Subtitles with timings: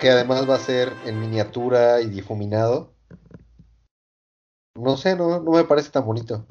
[0.00, 2.94] que además va a ser en miniatura y difuminado.
[4.74, 6.46] No sé, no, no me parece tan bonito.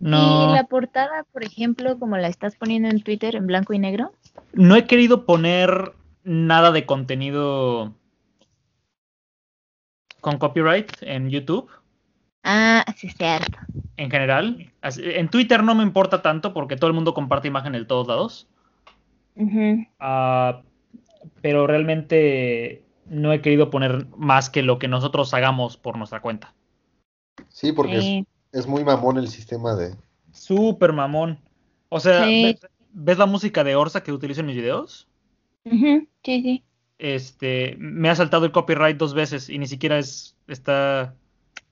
[0.00, 0.50] No.
[0.50, 4.12] ¿Y la portada, por ejemplo, como la estás poniendo en Twitter en blanco y negro?
[4.52, 5.92] No he querido poner
[6.24, 7.94] nada de contenido
[10.20, 11.68] con copyright en YouTube.
[12.44, 13.58] Ah, sí, cierto.
[13.96, 14.72] En general.
[14.82, 18.48] En Twitter no me importa tanto porque todo el mundo comparte imágenes de todos lados.
[19.98, 20.62] Ah,
[21.42, 26.54] pero realmente no he querido poner más que lo que nosotros hagamos por nuestra cuenta.
[27.48, 29.94] Sí, porque Es, muy mamón el sistema de.
[30.32, 31.38] Súper mamón.
[31.88, 32.26] O sea,
[32.92, 35.08] ¿ves, la música de Orsa que utilizo en mis videos?
[35.64, 36.64] Sí, sí.
[36.98, 41.14] Este, me ha saltado el copyright dos veces y ni siquiera es, está...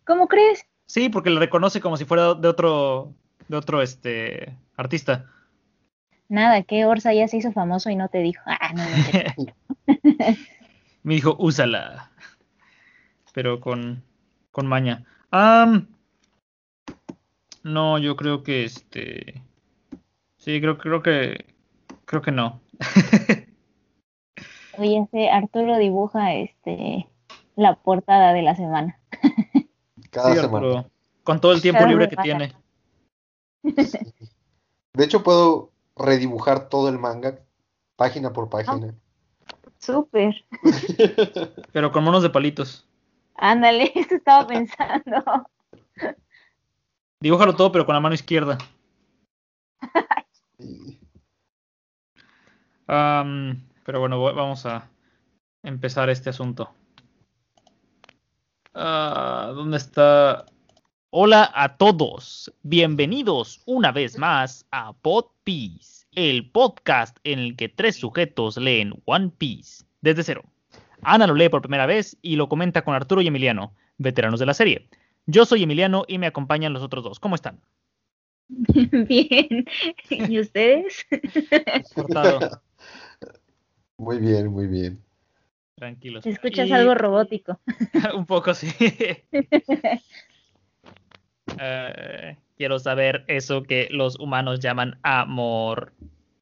[0.04, 0.64] ¿Cómo crees?
[0.86, 3.12] Sí, porque le reconoce como si fuera de otro,
[3.48, 5.30] de otro, este, artista.
[6.28, 8.42] Nada, que Orsa ya se hizo famoso y no te dijo.
[8.46, 8.82] Ah, no,
[11.02, 12.10] me dijo, úsala.
[13.32, 14.02] Pero con,
[14.50, 15.04] con maña.
[17.62, 19.42] no, yo creo que este.
[20.36, 21.46] Sí, creo, creo que.
[22.04, 22.60] Creo que no.
[24.78, 27.08] Oye, ese Arturo dibuja este
[27.56, 28.98] la portada de la semana.
[30.10, 30.86] Cada semana.
[31.24, 32.52] con todo el tiempo libre que tiene.
[33.62, 37.40] De hecho, puedo redibujar todo el manga,
[37.96, 38.94] página por página.
[39.78, 40.44] Súper.
[41.72, 42.86] Pero con monos de palitos.
[43.36, 45.50] Ándale, eso estaba pensando.
[47.20, 48.58] Dibújalo todo, pero con la mano izquierda.
[52.86, 54.90] pero bueno, vamos a
[55.62, 56.74] empezar este asunto.
[58.74, 60.44] Ah, ¿Dónde está?
[61.18, 67.70] Hola a todos, bienvenidos una vez más a Pod Piece, el podcast en el que
[67.70, 70.44] tres sujetos leen One Piece desde cero.
[71.00, 74.44] Ana lo lee por primera vez y lo comenta con Arturo y Emiliano, veteranos de
[74.44, 74.90] la serie.
[75.24, 77.18] Yo soy Emiliano y me acompañan los otros dos.
[77.18, 77.62] ¿Cómo están?
[78.48, 79.64] Bien.
[80.10, 81.06] ¿Y ustedes?
[83.96, 85.02] Muy bien, muy bien.
[85.76, 86.26] Tranquilos.
[86.26, 87.58] Escuchas algo robótico.
[88.14, 88.68] Un poco, sí.
[91.58, 95.92] Eh, quiero saber eso que los humanos llaman amor.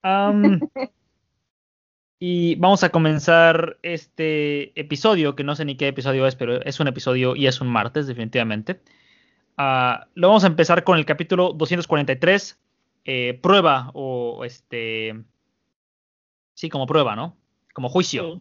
[2.18, 6.80] y vamos a comenzar este episodio, que no sé ni qué episodio es, pero es
[6.80, 8.80] un episodio y es un martes, definitivamente.
[9.56, 12.60] Ah, lo vamos a empezar con el capítulo 243,
[13.04, 15.22] eh, prueba o este...
[16.54, 17.36] Sí, como prueba, ¿no?
[17.72, 18.40] Como juicio.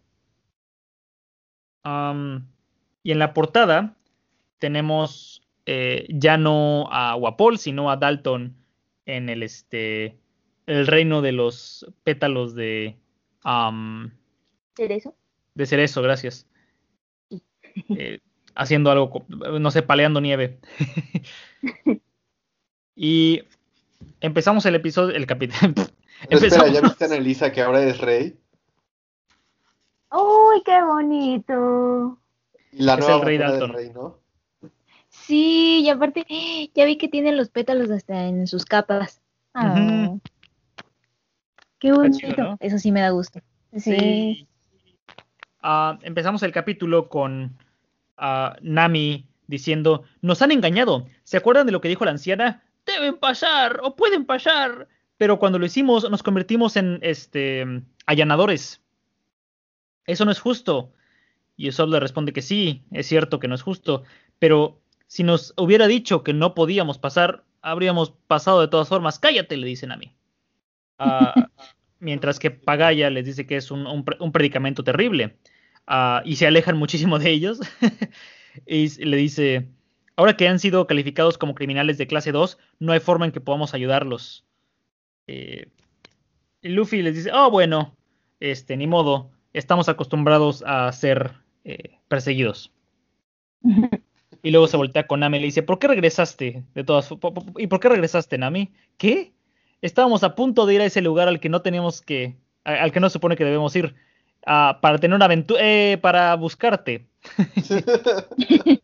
[3.03, 3.95] y en la portada
[4.59, 8.55] tenemos eh, ya no a Wapol, sino a Dalton
[9.05, 10.17] en el este
[10.65, 12.97] el reino de los pétalos de
[14.75, 15.15] cerezo.
[15.55, 16.47] De cerezo, gracias.
[17.97, 18.19] Eh,
[18.53, 20.59] haciendo algo, no sé, paleando nieve.
[22.95, 23.41] y
[24.21, 25.73] empezamos el episodio, el capítulo.
[26.29, 28.37] Espera, ¿ya viste a Elisa que ahora es rey?
[30.11, 32.19] ¡Uy, qué bonito!
[32.71, 33.73] Y la es nueva el rey Dalton.
[33.73, 34.19] Rey, ¿no?
[35.25, 36.25] Sí, y aparte,
[36.75, 39.21] ya vi que tiene los pétalos hasta en sus capas.
[39.53, 40.15] Ah.
[41.79, 42.57] Qué bonito.
[42.59, 43.41] Eso sí me da gusto.
[43.77, 44.47] Sí.
[45.61, 47.57] Ah, empezamos el capítulo con
[48.17, 51.07] uh, Nami diciendo, nos han engañado.
[51.23, 52.63] ¿Se acuerdan de lo que dijo la anciana?
[52.85, 54.87] Deben pasar o pueden pasar.
[55.17, 58.81] Pero cuando lo hicimos nos convertimos en este allanadores.
[60.05, 60.91] Eso no es justo.
[61.55, 64.03] Y Usopp le responde que sí, es cierto que no es justo,
[64.39, 64.81] pero
[65.13, 69.19] si nos hubiera dicho que no podíamos pasar, habríamos pasado de todas formas.
[69.19, 70.11] Cállate, le dicen a mí.
[70.97, 71.35] Ah,
[71.99, 74.03] mientras que Pagaya les dice que es un,
[74.33, 75.37] predicamento terrible.
[75.85, 77.59] Ah, y se alejan muchísimo de ellos.
[78.65, 79.67] y le dice,
[80.15, 83.39] ahora que han sido calificados como criminales de clase 2, no hay forma en que
[83.39, 84.47] podamos ayudarlos.
[85.27, 85.67] Eh,
[86.63, 87.95] Luffy les dice, oh bueno,
[88.39, 91.33] este, ni modo, estamos acostumbrados a ser
[91.65, 92.71] eh, perseguidos.
[94.45, 96.63] Y luego se voltea con Nami y le dice, ¿por qué regresaste?
[96.75, 97.09] De todas,
[97.57, 98.73] ¿Y por qué regresaste, Nami?
[98.97, 99.31] ¿Qué?
[99.81, 102.35] Estábamos a punto de ir a ese lugar al que no teníamos que,
[102.65, 103.95] al que no se supone que debemos ir,
[104.45, 107.07] uh, para tener una aventura, eh, para buscarte.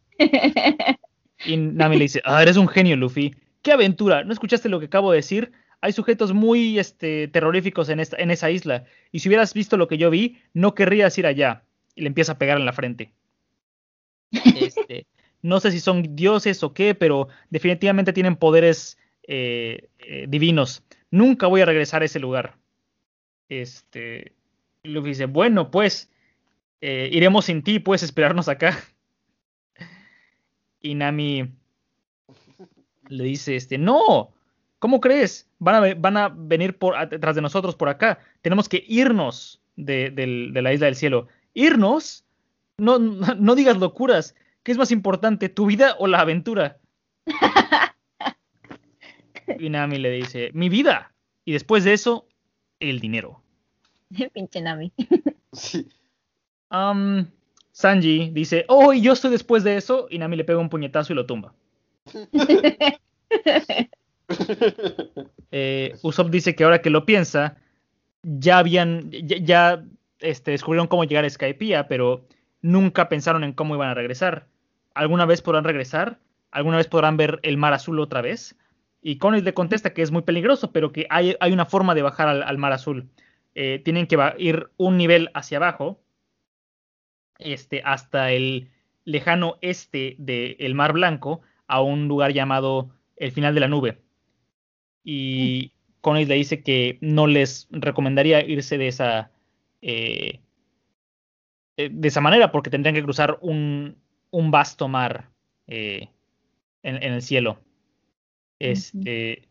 [1.46, 3.36] y Nami le dice, ah, eres un genio, Luffy.
[3.62, 4.24] ¿Qué aventura?
[4.24, 5.52] ¿No escuchaste lo que acabo de decir?
[5.82, 8.86] Hay sujetos muy este, terroríficos en, esta, en esa isla.
[9.12, 11.64] Y si hubieras visto lo que yo vi, no querrías ir allá.
[11.96, 13.12] Y le empieza a pegar en la frente.
[14.32, 15.06] Este,
[15.42, 18.98] no sé si son dioses o qué, pero definitivamente tienen poderes
[19.28, 20.84] eh, eh, divinos.
[21.12, 22.56] Nunca voy a regresar a ese lugar.
[23.50, 24.34] Este,
[24.84, 26.10] Luffy dice, bueno, pues,
[26.82, 28.78] Eh, iremos sin ti, puedes esperarnos acá.
[30.82, 31.52] Y Nami
[33.10, 34.32] le dice, este, no,
[34.80, 35.50] ¿cómo crees?
[35.60, 38.20] Van a, a venir por detrás de nosotros por acá.
[38.42, 40.12] Tenemos que irnos de,
[40.54, 41.28] la isla del cielo.
[41.54, 42.24] ¿Irnos?
[42.78, 44.36] No, no, digas locuras.
[44.70, 46.78] ¿Qué es más importante, tu vida o la aventura?
[49.60, 51.12] y Nami le dice, mi vida.
[51.44, 52.28] Y después de eso,
[52.80, 53.42] el dinero.
[54.34, 54.92] Pinche Nami.
[55.54, 55.90] sí.
[57.72, 61.14] Sanji dice, oh, y yo estoy después de eso, y Nami le pega un puñetazo
[61.14, 61.52] y lo tumba.
[65.52, 67.58] eh, Usopp dice que ahora que lo piensa,
[68.22, 69.84] ya habían, ya,
[70.20, 72.28] este, descubrieron cómo llegar a Skypiea, pero
[72.62, 74.46] nunca pensaron en cómo iban a regresar.
[75.00, 76.20] ¿Alguna vez podrán regresar?
[76.52, 78.58] ¿Alguna vez podrán ver el mar azul otra vez?
[79.02, 82.28] Y Connie le contesta que es muy peligroso, pero que hay, una forma de bajar
[82.28, 83.10] al, mar azul.
[83.56, 86.02] Eh, tienen que ir un nivel hacia abajo,
[87.38, 88.72] este, hasta el
[89.06, 94.02] lejano este del Mar Blanco, a un lugar llamado el final de la nube.
[95.02, 95.72] Y
[96.02, 99.32] Connie le dice que no les recomendaría irse de esa,
[99.82, 100.42] eh,
[101.78, 103.96] eh, de esa manera, porque tendrían que cruzar un,
[104.32, 105.30] un vasto mar
[105.68, 106.10] en,
[106.84, 107.60] en, el cielo.
[108.60, 109.48] Este,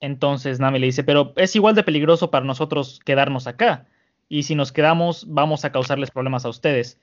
[0.00, 3.88] entonces Nami le dice, pero es igual de peligroso para nosotros quedarnos acá.
[4.28, 7.00] Y si nos quedamos, vamos a causarles problemas a ustedes.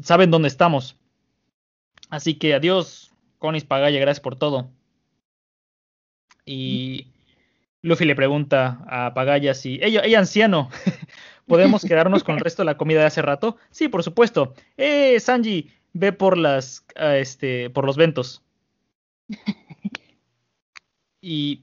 [0.00, 0.96] Saben dónde estamos.
[2.10, 4.70] Así que adiós, Conis Pagaya, gracias por todo.
[6.44, 7.08] Y
[7.82, 10.70] Luffy le pregunta a Pagaya si, ella, ella anciano,
[11.46, 13.56] ¿podemos quedarnos con el resto de la comida de hace rato?
[13.70, 14.54] Sí, por supuesto.
[14.76, 18.42] Eh, Sanji, ve por las, ah, este, por los ventos.
[21.24, 21.62] Y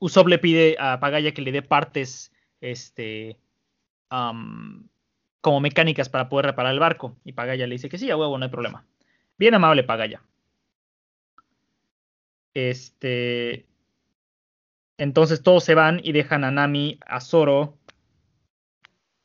[0.00, 3.38] Usopp le pide a Pagaya que le dé partes este,
[5.40, 7.16] como mecánicas para poder reparar el barco.
[7.24, 8.84] Y Pagaya le dice que sí, a huevo, no hay problema.
[9.38, 10.20] Bien amable Pagaya.
[12.54, 13.66] Este.
[15.02, 17.76] Entonces todos se van y dejan a Nami, a Zoro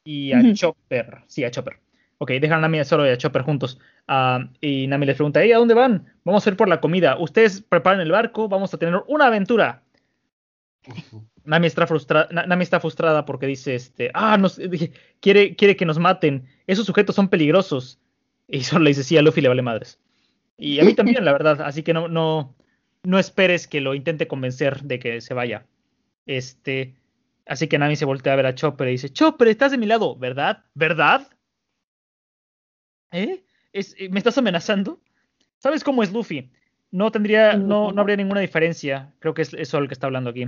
[0.03, 1.19] y a Chopper.
[1.27, 1.77] Sí, a Chopper.
[2.18, 3.79] Ok, dejan a Nami, a Zoro y a Chopper juntos.
[4.07, 6.12] Ah, y Nami les pregunta, ¿a dónde van?
[6.24, 7.15] Vamos a ir por la comida.
[7.19, 9.83] Ustedes preparen el barco, vamos a tener una aventura.
[11.44, 14.59] Nami está, está frustrada porque dice, este, ah, nos,
[15.19, 16.47] quiere, quiere que nos maten.
[16.65, 18.00] Esos sujetos son peligrosos.
[18.47, 20.00] Y solo le dice, sí, a Luffy le vale madres.
[20.57, 21.62] Y a mí también, la verdad.
[21.62, 22.56] Así que no, no,
[23.07, 25.65] no esperes que lo intente convencer de que se vaya.
[26.25, 26.95] Este,
[27.45, 29.86] así que Nami se voltea a ver a Chopper y dice, Chopper, estás de mi
[29.86, 30.65] lado, ¿verdad?
[30.74, 31.27] ¿Verdad?
[33.12, 33.44] ¿Eh?
[33.74, 34.09] ¿Eh?
[34.09, 35.00] ¿Me estás amenazando?
[35.57, 36.51] ¿Sabes cómo es Luffy?
[36.92, 39.13] No tendría, no, no habría ninguna diferencia.
[39.19, 40.45] Creo que es eso el que está hablando aquí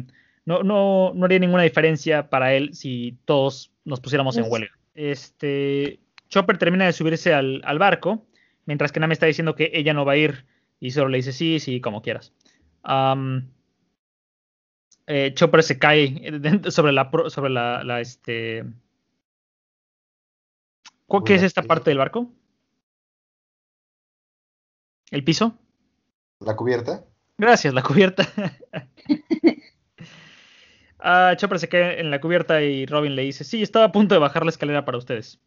[0.49, 4.71] no, no, no haría ninguna diferencia para él si todos nos pusiéramos en huelga.
[4.95, 8.25] Este, Chopper termina de subirse al, barco,
[8.65, 10.45] mientras que Nami está diciendo que ella no va a ir
[10.79, 12.33] y solo le dice sí, sí, como quieras.
[15.07, 16.31] Eh, Chopper se cae
[16.71, 18.65] sobre la, sobre la, este...
[21.25, 22.31] ¿Qué es esta parte del barco?
[25.09, 25.57] ¿El piso?
[26.39, 27.03] ¿La cubierta?
[27.37, 28.27] Gracias, la cubierta.
[31.01, 34.15] Ah, Chopper se cae en la cubierta y Robin le dice, sí, estaba a punto
[34.15, 35.39] de bajar la escalera para ustedes.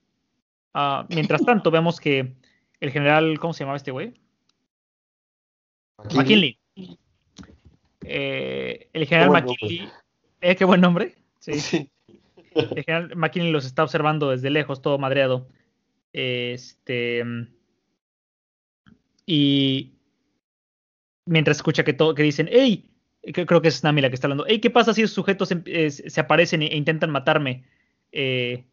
[0.72, 2.34] Ah, mientras tanto, vemos que
[2.80, 4.14] el general, ¿cómo se llamaba este güey?
[6.14, 6.58] McKinley.
[8.04, 9.88] Eh, el general McKinley,
[10.40, 11.14] eh, qué buen nombre.
[11.38, 11.90] Sí.
[12.54, 15.48] El general McKinley los está observando desde lejos, todo madreado.
[16.12, 17.24] Este.
[19.24, 19.92] Y
[21.24, 22.88] mientras escucha que, todo, que dicen, ¡Ey!
[23.32, 24.44] creo que es Nami la que está hablando.
[24.60, 27.64] ¿qué pasa si esos sujetos eh, se aparecen e intentan matarme?
[28.10, 28.64] Eh,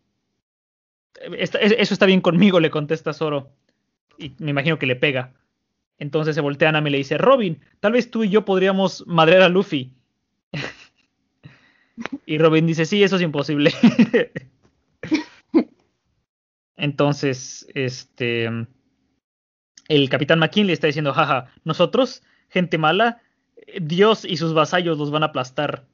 [1.38, 3.52] eso está bien conmigo, le contesta Zoro.
[4.18, 5.34] Y me imagino que le pega.
[6.00, 9.06] Entonces se voltea a Nami y le dice, Robin, tal vez tú y yo podríamos
[9.06, 9.94] madrear a Luffy.
[12.26, 13.74] y Robin dice, sí, eso es imposible.
[16.78, 18.50] Entonces, este,
[19.90, 23.22] el capitán McKinley está diciendo, jaja, nosotros, gente mala,
[23.82, 25.86] Dios y sus vasallos los van a aplastar.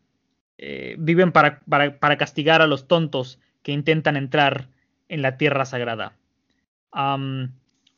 [0.58, 4.70] Eh, viven para, para, castigar a los tontos que intentan entrar
[5.10, 6.16] en la tierra sagrada.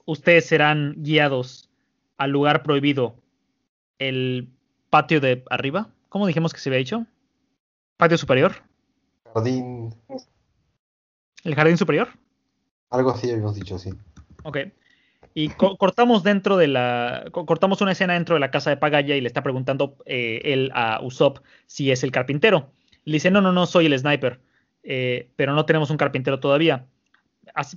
[0.06, 1.67] ustedes serán guiados
[2.18, 3.16] al lugar prohibido,
[4.00, 4.50] el
[4.90, 5.90] patio de arriba.
[6.10, 7.06] ¿Cómo dijimos que se había dicho?
[7.98, 8.54] ¿Patio superior?
[9.34, 9.94] Jardín.
[11.44, 12.10] ¿El jardín superior?
[12.90, 13.92] Algo así habíamos dicho, sí.
[14.44, 14.58] Ok.
[15.34, 17.26] Y cortamos dentro de la.
[17.32, 20.72] cortamos una escena dentro de la casa de Pagaya y le está preguntando eh, él
[20.74, 22.72] a Usopp si es el carpintero.
[23.04, 24.40] Le dice, no, no, no, soy el sniper.
[24.84, 26.88] eh, pero no tenemos un carpintero todavía.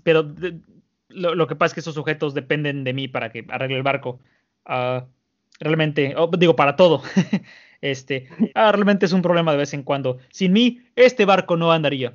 [0.03, 0.25] pero
[1.11, 4.21] lo, que pasa es que esos sujetos dependen de mí para que arregle el barco.
[4.65, 5.07] Ah,
[5.59, 7.03] realmente, digo, para todo.
[7.81, 10.19] este, ah, realmente es un problema de vez en cuando.
[10.31, 12.15] Sin mí, este barco no andaría.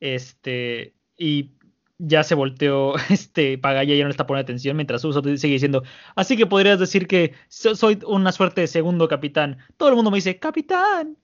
[0.00, 1.52] Este, y
[1.98, 5.82] ya se volteó, este, Pagaya ya no está poniendo atención mientras Uso sigue diciendo,
[6.16, 9.58] así que podrías decir que soy una suerte de segundo capitán.
[9.76, 11.16] Todo el mundo me dice, capitán.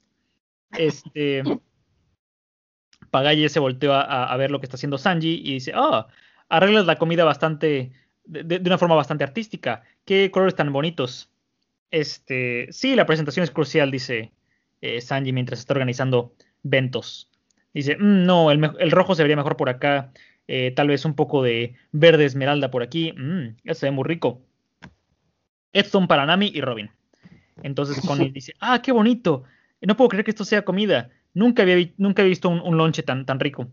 [0.73, 1.43] Este,
[3.11, 6.07] Pagaya se volteó a, ver lo que está haciendo Sanji y dice, ah,
[6.49, 7.93] arreglas la comida bastante,
[8.25, 9.83] de, una forma bastante artística.
[10.05, 11.31] Qué colores tan bonitos.
[11.91, 14.33] Este, sí, la presentación es crucial, dice
[14.81, 17.31] eh, Sanji mientras está organizando ventos.
[17.75, 20.13] Dice, mm, no, el, el, rojo se vería mejor por acá.
[20.53, 23.13] Eh, tal vez un poco de verde esmeralda por aquí.
[23.13, 24.41] Mm, eso se ve muy rico.
[25.73, 26.91] Edson para Nami y Robin.
[27.63, 29.45] Entonces Connie dice, ah, qué bonito.
[29.81, 31.11] No puedo creer que esto sea comida.
[31.35, 33.69] Nunca había, nunca visto un, un lonche tan, tan rico.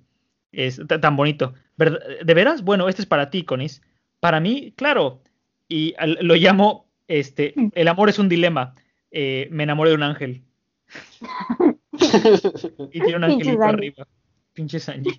[0.51, 1.53] Es, tan bonito.
[1.77, 2.63] ¿De veras?
[2.63, 3.81] Bueno, este es para ti, Conis.
[4.19, 5.21] Para mí, claro.
[5.67, 8.75] Y lo llamo, este, el amor es un dilema.
[9.11, 10.43] Eh, me enamoré de un ángel.
[12.91, 14.07] y tiene un angelito arriba.
[14.53, 15.11] Pinche Sanji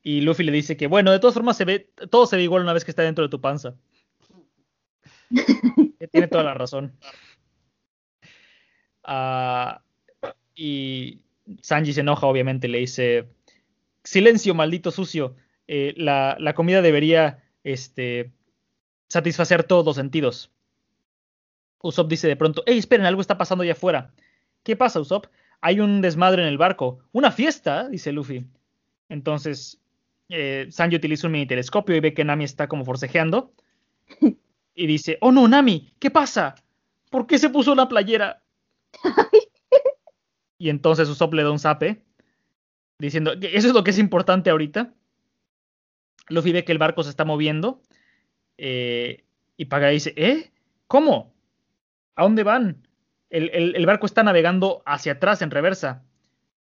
[0.02, 2.62] y Luffy le dice que, bueno, de todas formas se ve, todo se ve igual
[2.62, 3.74] una vez que está dentro de tu panza.
[6.10, 6.96] Tiene toda la razón.
[9.04, 9.82] Ah,
[10.54, 11.20] y
[11.62, 13.28] Sanji se enoja, obviamente, le dice,
[14.04, 15.36] silencio, maldito sucio.
[15.66, 18.32] Eh, la, la, comida debería este,
[19.08, 20.50] satisfacer todos los sentidos.
[21.82, 24.12] Usopp dice de pronto, hey, esperen, algo está pasando allá afuera.
[24.62, 25.26] ¿Qué pasa, Usopp?
[25.60, 27.00] hay un desmadre en el barco.
[27.12, 28.44] Una fiesta, dice Luffy.
[29.08, 29.80] Entonces,
[30.28, 33.52] eh, Sanji utiliza un mini telescopio y ve que Nami está como forcejeando.
[34.72, 36.54] Y dice, oh no, Nami, ¿qué pasa?
[37.10, 38.39] ¿Por qué se puso la playera?
[40.58, 42.02] y entonces Usopp le da un zape,
[42.98, 44.92] diciendo, eso es lo que es importante ahorita.
[46.28, 47.82] Luffy ve que el barco se está moviendo.
[48.58, 49.24] Eh,
[49.56, 50.52] y Paga dice, ¿eh?
[50.86, 51.34] ¿Cómo?
[52.14, 52.86] ¿A dónde van?
[53.30, 56.04] el, barco está navegando hacia atrás en reversa.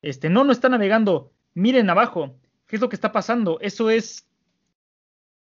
[0.01, 1.33] Este, no, no está navegando.
[1.53, 2.39] Miren abajo.
[2.67, 3.57] ¿Qué es lo que está pasando?
[3.61, 4.27] Eso es.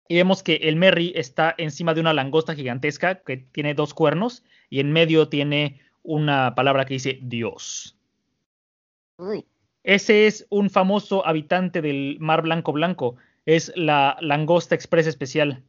[0.08, 4.42] Y vemos que el Merry está encima de una langosta gigantesca que tiene dos cuernos
[4.70, 7.96] y en medio tiene una palabra que dice Dios.
[9.82, 13.16] Ese es un famoso habitante del Mar Blanco Blanco.
[13.46, 15.62] Es la langosta express especial.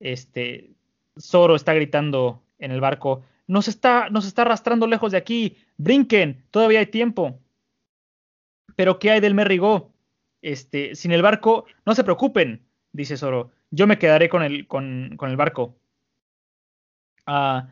[0.00, 0.70] Este,
[1.18, 5.56] Zoro está gritando en el barco nos está, nos está arrastrando lejos de aquí.
[5.76, 7.38] Brinquen, todavía hay tiempo.
[8.76, 9.92] Pero ¿qué hay del Merrigo?
[10.40, 13.50] Este, sin el barco, no se preocupen, dice Zoro.
[13.70, 15.76] Yo me quedaré con el, con, con el barco.
[17.26, 17.68] Ah,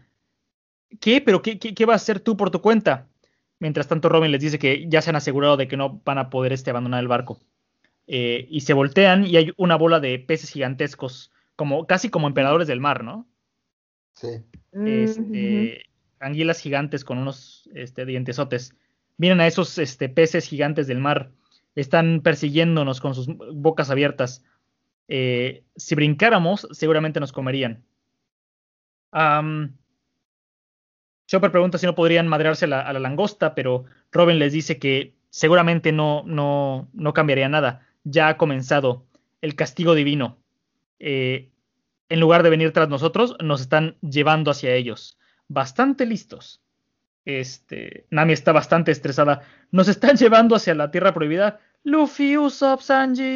[0.99, 1.21] ¿Qué?
[1.21, 3.07] ¿Pero qué, qué, vas a hacer tú por tu cuenta?
[3.59, 6.31] Mientras tanto, Robin les dice que ya se han asegurado de que no van a
[6.31, 7.39] poder este, abandonar el barco.
[8.07, 12.67] Eh, y se voltean y hay una bola de peces gigantescos, como, casi como emperadores
[12.67, 13.29] del mar, ¿no?
[14.15, 14.43] Sí.
[14.73, 15.87] Este,
[16.19, 18.75] Anguilas gigantes con unos este, dientesotes.
[19.17, 21.31] Miren a esos este, peces gigantes del mar.
[21.75, 24.45] Están persiguiéndonos con sus bocas abiertas.
[25.07, 27.85] Eh, si brincáramos, seguramente nos comerían.
[31.31, 35.93] Chopper pregunta si no podrían madrearse a la, langosta, pero Robin les dice que seguramente
[35.93, 37.87] no, no, no cambiaría nada.
[38.03, 39.07] Ya ha comenzado
[39.41, 40.39] el castigo divino.
[40.99, 41.53] Eh,
[42.09, 45.21] en lugar de venir tras nosotros, nos están llevando hacia ellos.
[45.47, 46.65] Bastante listos.
[47.25, 49.43] Este, Nami está bastante estresada.
[49.71, 51.61] Nos están llevando hacia la Tierra Prohibida.
[51.85, 53.31] Luffy, Usopp, Sanji.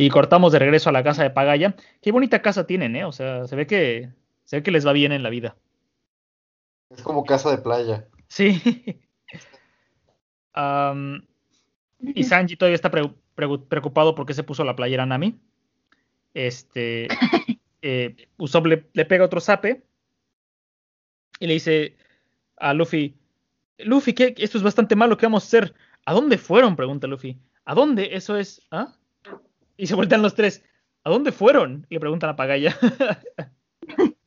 [0.00, 1.74] Y cortamos de regreso a la casa de Pagaya.
[2.00, 3.04] Qué bonita casa tienen, ¿eh?
[3.04, 4.12] O sea, se ve que,
[4.44, 5.56] se ve que les va bien en la vida.
[6.90, 8.06] Es como casa de playa.
[8.28, 8.62] Sí.
[12.14, 15.40] y Sanji todavía está preocupado porque se puso la playera Nami.
[16.32, 17.08] Este,
[17.82, 19.82] eh, Usopp le, pega otro zape
[21.40, 21.96] y le dice
[22.56, 23.16] a Luffy,
[23.78, 24.32] Luffy, ¿qué?
[24.38, 25.74] esto es bastante malo, ¿qué vamos a hacer?
[26.04, 26.76] ¿A dónde fueron?
[26.76, 27.36] Pregunta Luffy.
[27.64, 28.10] ¿A dónde?
[28.12, 28.94] Eso es, ¿ah?
[29.78, 30.62] Y se voltean los tres.
[31.04, 31.86] ¿A dónde fueron?
[31.88, 32.76] Le preguntan a Pagaya.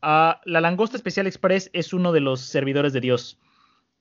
[0.00, 3.40] Ah, la langosta especial express es uno de los servidores de Dios.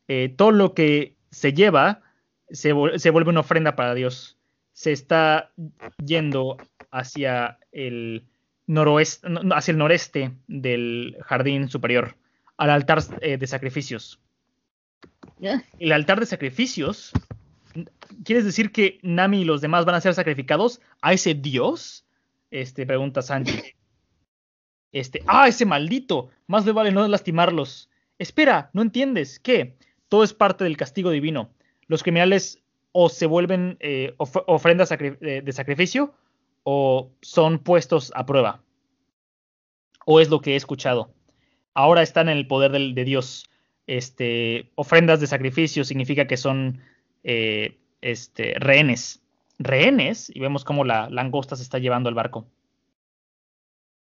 [0.07, 2.03] Eh, todo lo que se lleva
[2.49, 4.37] se, vuelve una ofrenda para Dios.
[4.73, 5.51] Se está
[6.05, 6.57] yendo
[6.91, 8.27] hacia el
[8.67, 12.15] noroeste, hacia el noreste del jardín superior,
[12.57, 14.21] al altar eh, de sacrificios.
[15.79, 17.11] El altar de sacrificios,
[18.23, 22.05] ¿quieres decir que Nami y los demás van a ser sacrificados a ese dios?
[22.51, 23.61] Este pregunta Sanji.
[24.91, 26.29] Este, ¡ah, ese maldito!
[26.47, 27.89] Más le vale no lastimarlos.
[28.17, 29.39] Espera, ¿no entiendes?
[29.39, 29.75] ¿Qué?
[30.07, 31.49] Todo es parte del castigo divino.
[31.87, 36.15] Los criminales o se vuelven eh, ofrendas de sacrificio
[36.63, 38.63] o son puestos a prueba.
[40.05, 41.13] O es lo que he escuchado.
[41.73, 43.49] Ahora están en el poder de Dios.
[43.85, 46.81] Este, ofrendas de sacrificio significa que son
[47.27, 49.21] eh, este, rehenes.
[49.59, 52.47] Rehenes, y vemos cómo la langosta se está llevando al barco.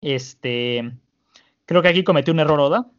[0.00, 0.92] Este,
[1.64, 2.90] creo que aquí cometió un error Oda,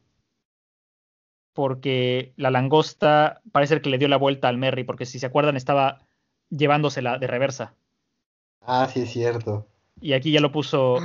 [1.52, 5.58] porque la langosta parece que le dio la vuelta al Merry, porque si se acuerdan
[5.58, 6.08] estaba
[6.50, 7.76] llevándosela de reversa.
[8.62, 9.68] Ah, sí es cierto.
[10.00, 11.00] Y aquí ya lo puso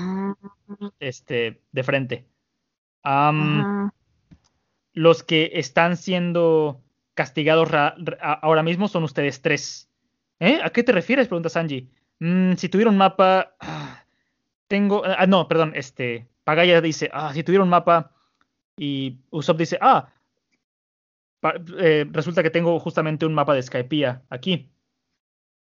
[1.01, 2.29] este, de frente.
[4.93, 6.81] los que están siendo
[7.19, 7.69] castigados
[8.21, 9.91] ahora mismo son ustedes tres.
[10.39, 10.61] ¿Eh?
[10.63, 11.27] ¿A qué te refieres?
[11.27, 11.91] Pregunta Sanji.
[12.21, 13.57] Mm, si tuviera un mapa.
[14.69, 15.03] tengo.
[15.05, 15.73] Ah, no, perdón.
[15.75, 16.29] Este.
[16.45, 17.11] Pagaya dice.
[17.13, 18.13] Ah, si tuviera un mapa.
[18.77, 19.79] Y Usopp dice.
[19.81, 20.13] Ah.
[21.81, 24.71] Eh, resulta que tengo justamente un mapa de Skypiea aquí.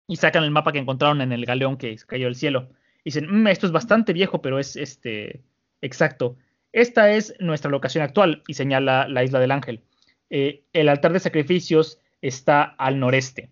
[0.06, 2.68] Y sacan el mapa que encontraron en el galeón que cayó del cielo.
[3.04, 5.40] Y dicen, mm, esto es bastante viejo, pero es este
[5.80, 6.36] exacto.
[6.72, 9.82] Esta es nuestra locación actual, y señala la isla del ángel.
[10.30, 13.50] Eh, el altar de sacrificios está al noreste.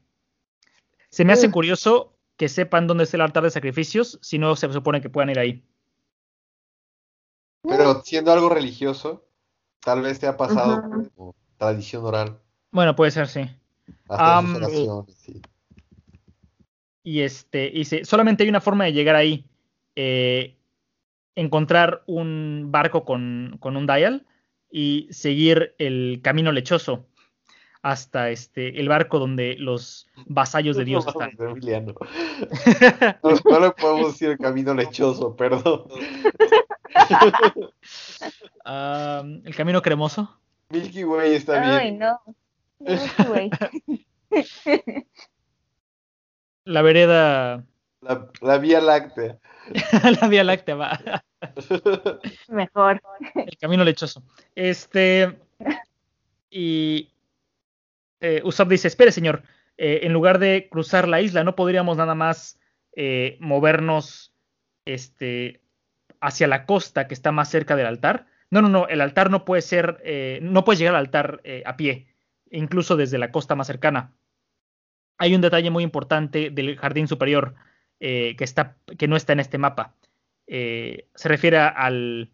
[1.09, 4.71] Se me hace curioso que sepan dónde está el altar de sacrificios, si no se
[4.73, 5.65] supone que puedan ir ahí.
[7.63, 9.27] Pero siendo algo religioso,
[9.81, 10.83] tal vez te ha pasado
[11.15, 12.39] como tradición oral.
[12.71, 13.49] Bueno, puede ser, sí.
[17.03, 19.47] Y este, y solamente hay una forma de llegar ahí.
[19.95, 20.57] Eh,
[21.35, 24.27] encontrar un barco con, con un dial
[24.77, 27.07] y seguir el camino lechoso
[27.81, 31.31] hasta este el barco donde los vasallos de Dios están.
[31.39, 31.55] No,
[33.59, 35.85] le podemos decir el camino lechoso, perdón.
[39.47, 40.39] el camino cremoso.
[40.69, 41.73] Milky Way está bien.
[41.73, 42.21] Ay, no.
[42.81, 43.51] Milky Way.
[46.65, 47.65] La vereda.
[48.07, 49.39] La, la Vía Láctea.
[50.21, 51.01] la Vía Láctea va.
[52.49, 53.01] Mejor.
[53.35, 54.23] El camino lechoso.
[54.55, 55.39] Este.
[56.51, 57.11] Y.
[58.21, 59.43] Eh, Usopp dice: Espere, señor.
[59.77, 62.59] Eh, en lugar de cruzar la isla, ¿no podríamos nada más
[62.95, 64.33] eh, movernos
[64.87, 65.61] este,
[66.21, 68.27] hacia la costa que está más cerca del altar?
[68.51, 68.89] No, no, no.
[68.89, 70.01] El altar no puede ser.
[70.05, 72.07] Eh, no puedes llegar al altar a pie,
[72.51, 74.13] incluso desde la costa más cercana.
[75.19, 77.55] Hay un detalle muy importante del jardín superior
[77.99, 79.95] que, está, que no está en este mapa.
[80.47, 82.31] Eh, se refiere al,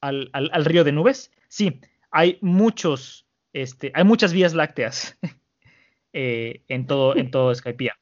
[0.00, 1.30] al, al, río de nubes.
[1.48, 5.16] Sí, hay muchos, este, hay muchas vías lácteas
[6.12, 7.98] eh, en todo, en todo Skypiea.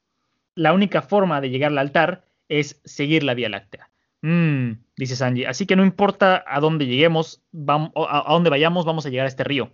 [0.55, 3.89] La única forma de llegar al altar es seguir la vía láctea.
[4.21, 5.45] Mm, dice Sanji.
[5.45, 9.29] Así que no importa a dónde lleguemos, vamos, a, dónde vayamos, vamos a llegar a
[9.29, 9.71] este río.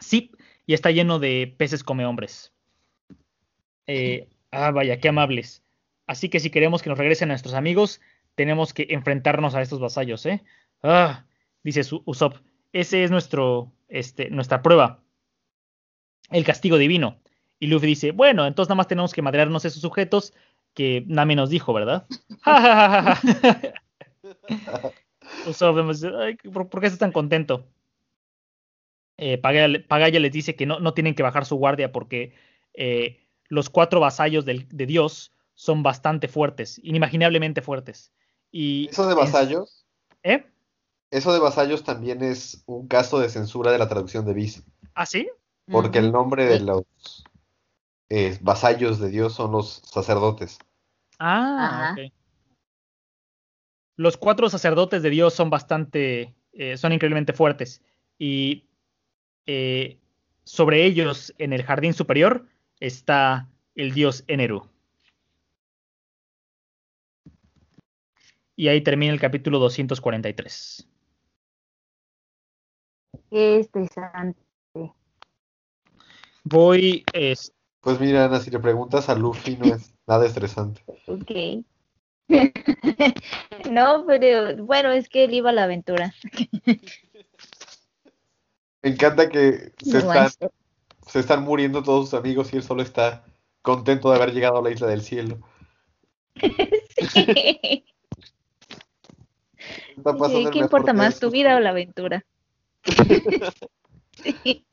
[0.00, 0.32] Sí,
[0.66, 2.54] y está lleno de peces come hombres.
[3.86, 5.62] Eh, ah, vaya, qué amables.
[6.10, 8.00] Así que si queremos que nos regresen a nuestros amigos,
[8.34, 10.42] tenemos que enfrentarnos a estos vasallos, ¿eh?
[10.82, 11.24] Ah,
[11.62, 12.38] dice Usopp,
[12.72, 15.04] ese es nuestro, este, nuestra prueba.
[16.30, 17.20] El castigo divino.
[17.60, 20.34] Y Luffy dice, bueno, entonces nada más tenemos que madrearnos esos sujetos
[20.74, 22.08] que Nami nos dijo, ¿verdad?
[25.46, 25.76] Usopp,
[26.52, 27.68] ¿por, qué estás tan contento?
[29.16, 32.34] Eh, Pagaya, les dice que no, no, tienen que bajar su guardia porque
[32.74, 38.14] eh, los cuatro vasallos de Dios son bastante fuertes, inimaginablemente fuertes.
[38.50, 39.84] ¿Eso de vasallos?
[40.22, 40.46] ¿Eh?
[41.10, 44.64] Eso de vasallos también es un caso de censura de la traducción de Bis.
[44.94, 45.28] ¿Ah, sí?
[45.70, 46.84] Porque el nombre de los
[48.08, 50.58] eh, vasallos de Dios son los sacerdotes.
[51.18, 52.10] Ah, ok.
[53.96, 57.82] Los cuatro sacerdotes de Dios son bastante, eh, son increíblemente fuertes.
[58.18, 58.64] Y
[59.44, 59.98] eh,
[60.42, 62.46] sobre ellos, en el jardín superior,
[62.78, 64.70] está el dios Eneru.
[68.60, 70.86] Y ahí termina el capítulo 243.
[73.30, 74.38] Qué estresante.
[76.44, 77.02] Voy.
[77.80, 80.82] Pues mira, Ana, si le preguntas a Luffy, no es nada estresante.
[81.06, 81.64] Ok.
[83.70, 86.12] no, pero bueno, es que él iba a la aventura.
[88.82, 90.28] Me encanta que se están,
[91.06, 93.24] se están muriendo todos sus amigos y él solo está
[93.62, 95.38] contento de haber llegado a la isla del cielo.
[97.14, 97.86] sí.
[100.50, 102.24] ¿Qué importa más, tu vida o la aventura?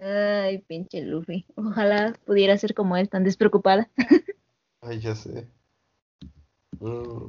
[0.00, 1.44] Ay, pinche Luffy.
[1.56, 3.90] Ojalá pudiera ser como él, tan despreocupada.
[4.80, 5.48] Ay, ya sé.
[6.78, 7.28] Mm.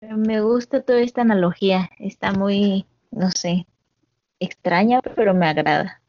[0.00, 1.90] Me gusta toda esta analogía.
[1.98, 3.66] Está muy, no sé,
[4.38, 6.00] extraña, pero me agrada.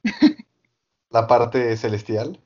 [1.09, 2.39] ¿La parte celestial?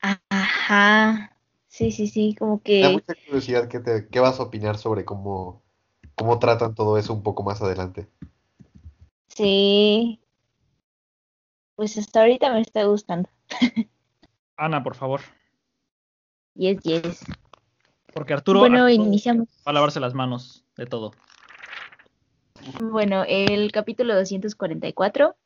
[0.00, 1.35] Ajá.
[1.76, 2.80] Sí, sí, sí, como que...
[2.80, 5.62] Da mucha curiosidad ¿qué, te, qué vas a opinar sobre cómo,
[6.14, 8.08] cómo tratan todo eso un poco más adelante.
[9.28, 10.18] Sí.
[11.74, 13.28] Pues hasta ahorita me está gustando.
[14.56, 15.20] Ana, por favor.
[16.54, 17.26] Yes, yes.
[18.14, 19.46] Porque Arturo, bueno, iniciamos.
[19.58, 21.12] va a lavarse las manos de todo.
[22.80, 25.36] Bueno, el capítulo 244,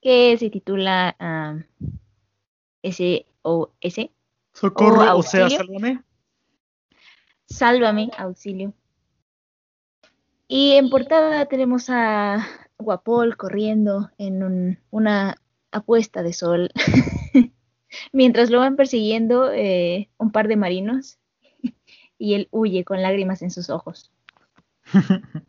[0.00, 1.84] que se titula uh,
[2.80, 4.12] S.O.S.
[4.58, 6.02] Socorro, o, sea, sálvame.
[7.46, 8.74] Sálvame, auxilio.
[10.48, 12.44] Y en portada tenemos a
[12.76, 15.36] Guapol corriendo en una
[15.70, 16.72] apuesta de sol,
[18.12, 21.20] mientras lo van persiguiendo eh, un par de marinos
[22.18, 24.10] y él huye con lágrimas en sus ojos.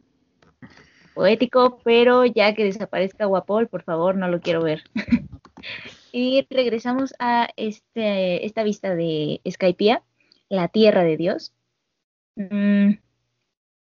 [1.15, 4.83] Poético, pero ya que desaparezca Guapol, por favor, no lo quiero ver.
[6.11, 10.03] Y regresamos a este, esta vista de Skypiea,
[10.49, 11.53] la tierra de Dios.
[12.35, 12.93] Mm,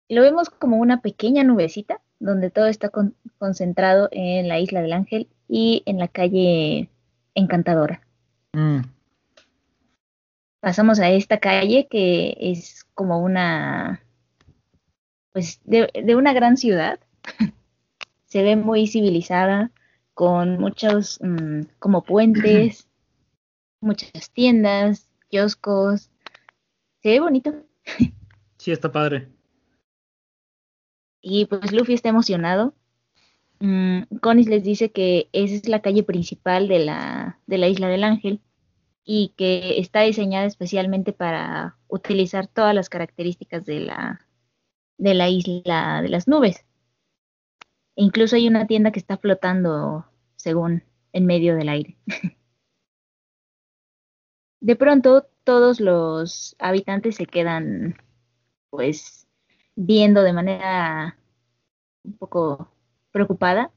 [0.10, 2.92] lo vemos como una pequeña nubecita, donde todo está
[3.38, 6.90] concentrado en la isla del ángel y en la calle
[7.34, 8.02] Encantadora.
[8.54, 8.82] Mm.
[10.60, 14.04] Pasamos a esta calle que es como una,
[15.32, 17.00] pues, de, una gran ciudad.
[18.26, 19.72] Se ve muy civilizada,
[20.14, 22.88] con muchos mm, como puentes,
[23.82, 26.10] muchas tiendas, kioscos.
[27.02, 27.54] Se ve bonito.
[28.58, 29.28] Sí, está padre.
[31.20, 32.76] Y pues Luffy está emocionado.
[33.60, 37.88] Mm, Conis les dice que esa es la calle principal de la, de la Isla
[37.88, 38.40] del Ángel
[39.04, 44.28] y que está diseñada especialmente para utilizar todas las características de la,
[44.98, 46.64] de la isla de las nubes.
[47.96, 51.98] E incluso hay una tienda que está flotando, según, en medio del aire.
[54.62, 57.98] de pronto, todos los habitantes se quedan,
[58.70, 59.28] pues,
[59.76, 61.18] viendo de manera
[62.04, 62.72] un poco
[63.12, 63.72] preocupada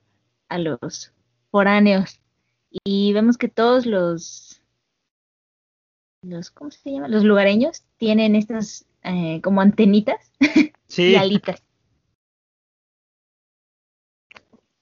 [0.48, 1.12] a los
[1.50, 2.20] foráneos
[2.85, 4.61] y vemos que todos los
[6.22, 7.09] los ¿cómo se llama?
[7.09, 10.33] los lugareños tienen estas eh, como antenitas
[10.96, 11.62] y alitas.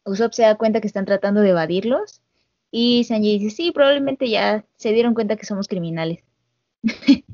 [0.05, 2.23] Usopp se da cuenta que están tratando de evadirlos
[2.71, 6.25] y Sanji dice, sí, probablemente ya se dieron cuenta que somos criminales.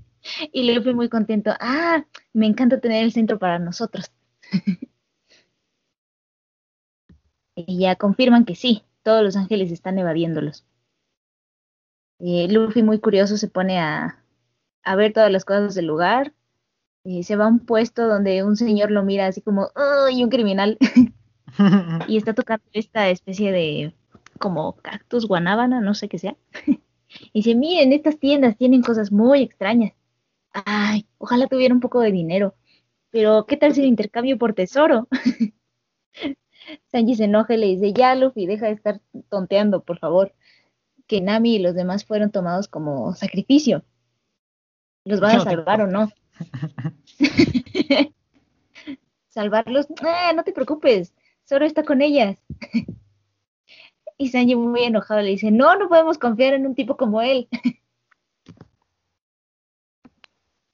[0.52, 4.11] y Luffy muy contento, ah, me encanta tener el centro para nosotros.
[7.54, 10.66] y ya confirman que sí, todos los ángeles están evadiéndolos.
[12.20, 14.22] Eh, Luffy muy curioso se pone a,
[14.83, 16.35] a, ver todas las cosas del lugar.
[17.22, 20.78] se va a un puesto donde un señor lo mira así como, ¡ay, un criminal!
[22.09, 23.94] y está tocando esta especie de
[24.38, 26.37] como cactus guanábana, no sé qué sea.
[26.66, 26.81] y
[27.35, 29.92] dice, miren, estas tiendas tienen cosas muy extrañas.
[30.53, 32.55] Ay, ojalá tuviera un poco de dinero.
[33.11, 35.09] Pero, ¿qué tal si lo intercambio por tesoro?
[36.92, 40.35] Sanji se enoja y le dice, ya Luffy, deja de estar tonteando, por favor.
[41.07, 43.83] Que Nami y los demás fueron tomados como sacrificio.
[45.05, 46.11] ¿Los van a salvar o no?
[49.29, 49.87] ¿Salvarlos?
[49.90, 51.14] Eh, no te preocupes,
[51.49, 52.39] solo está con ellas.
[54.19, 57.49] y Sanji muy enojado le dice, no, no podemos confiar en un tipo como él.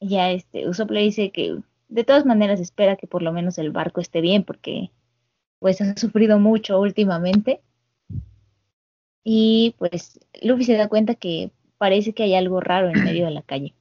[0.01, 1.59] ya este, Usopp le dice que
[1.89, 4.91] de todas maneras espera que por lo menos el barco esté bien porque
[5.61, 7.61] pues ha sufrido mucho últimamente.
[9.23, 13.31] Y pues Luffy se da cuenta que parece que hay algo raro en medio de
[13.31, 13.75] la calle.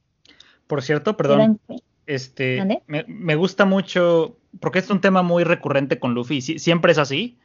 [0.66, 1.60] Por cierto, perdón.
[2.06, 7.38] Este, me, gusta mucho, porque es un tema muy recurrente con Luffy, siempre es así.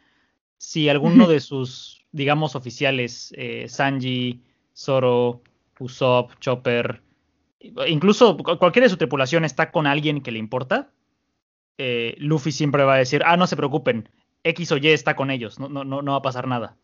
[0.58, 4.42] Si alguno de sus, digamos, oficiales, eh, Sanji,
[4.76, 5.42] Zoro,
[5.80, 7.02] Usopp, Chopper,
[7.88, 10.92] incluso cualquiera de su tripulación está con alguien que le importa,
[11.78, 14.10] eh, Luffy siempre va a decir, ah, no se preocupen,
[14.44, 16.76] X o Y está con ellos, no, no, no va a pasar nada.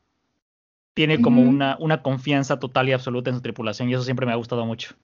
[0.93, 4.31] Tiene como una, una confianza total y absoluta en su tripulación y eso siempre me
[4.31, 4.95] ha gustado mucho.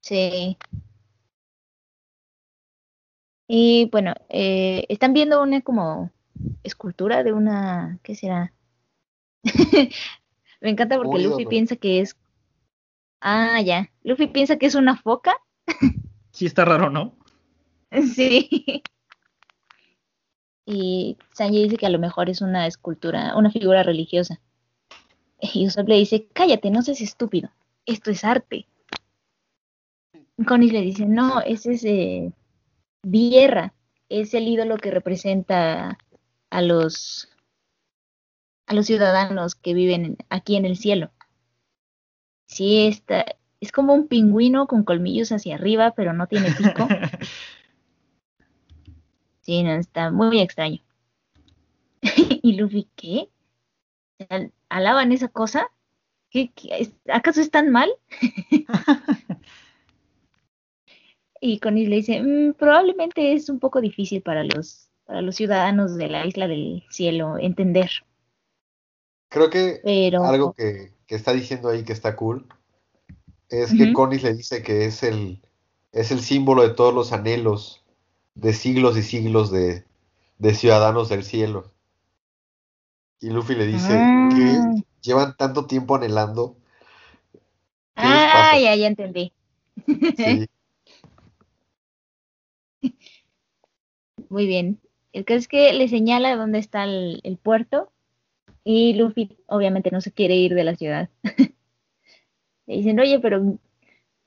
[0.00, 0.56] Sí.
[3.52, 6.12] Y bueno, eh, están viendo una como
[6.62, 8.52] escultura de una, ¿qué será?
[10.60, 12.16] me encanta porque Luffy piensa que es...
[13.20, 13.90] Ah, ya.
[14.04, 15.36] Luffy piensa que es una foca.
[16.30, 17.14] sí, está raro, ¿no?
[18.14, 18.82] Sí
[20.70, 24.40] y Sanji dice que a lo mejor es una escultura, una figura religiosa.
[25.40, 27.50] Y Usopp le dice, cállate, no seas estúpido,
[27.86, 28.66] esto es arte.
[30.46, 32.32] Connie le dice, no, ese es, eh,
[33.02, 33.74] Vierra
[34.08, 35.98] es el ídolo que representa
[36.50, 37.28] a los
[38.66, 41.10] a los ciudadanos que viven aquí en el cielo.
[42.46, 43.24] Sí, está,
[43.60, 46.86] es como un pingüino con colmillos hacia arriba, pero no tiene pico.
[49.42, 50.80] Sí, no, está muy extraño.
[52.42, 53.30] y Luffy, ¿qué?
[54.68, 55.66] ¿Alaban esa cosa?
[56.30, 56.52] ¿Qué,
[57.12, 57.90] acaso es tan mal?
[61.40, 65.96] y Connie le dice, mm, probablemente es un poco difícil para los, para los ciudadanos
[65.96, 67.90] de la isla del cielo entender.
[69.30, 69.80] Creo que
[70.22, 72.46] algo que, está diciendo ahí que está cool
[73.48, 75.40] es que Connie le dice que es el,
[75.92, 77.84] es el símbolo de todos los anhelos
[78.34, 79.84] de siglos y siglos de,
[80.54, 81.72] ciudadanos del cielo.
[83.20, 84.74] Y Luffy le dice que ah.
[85.00, 86.56] llevan tanto tiempo anhelando.
[87.96, 89.32] Ah, ya, ya entendí.
[94.28, 94.80] Muy bien.
[95.12, 97.90] El caso es que le señala dónde está el, el, puerto
[98.62, 101.08] y Luffy obviamente no se quiere ir de la ciudad.
[102.66, 103.58] le dicen, oye, pero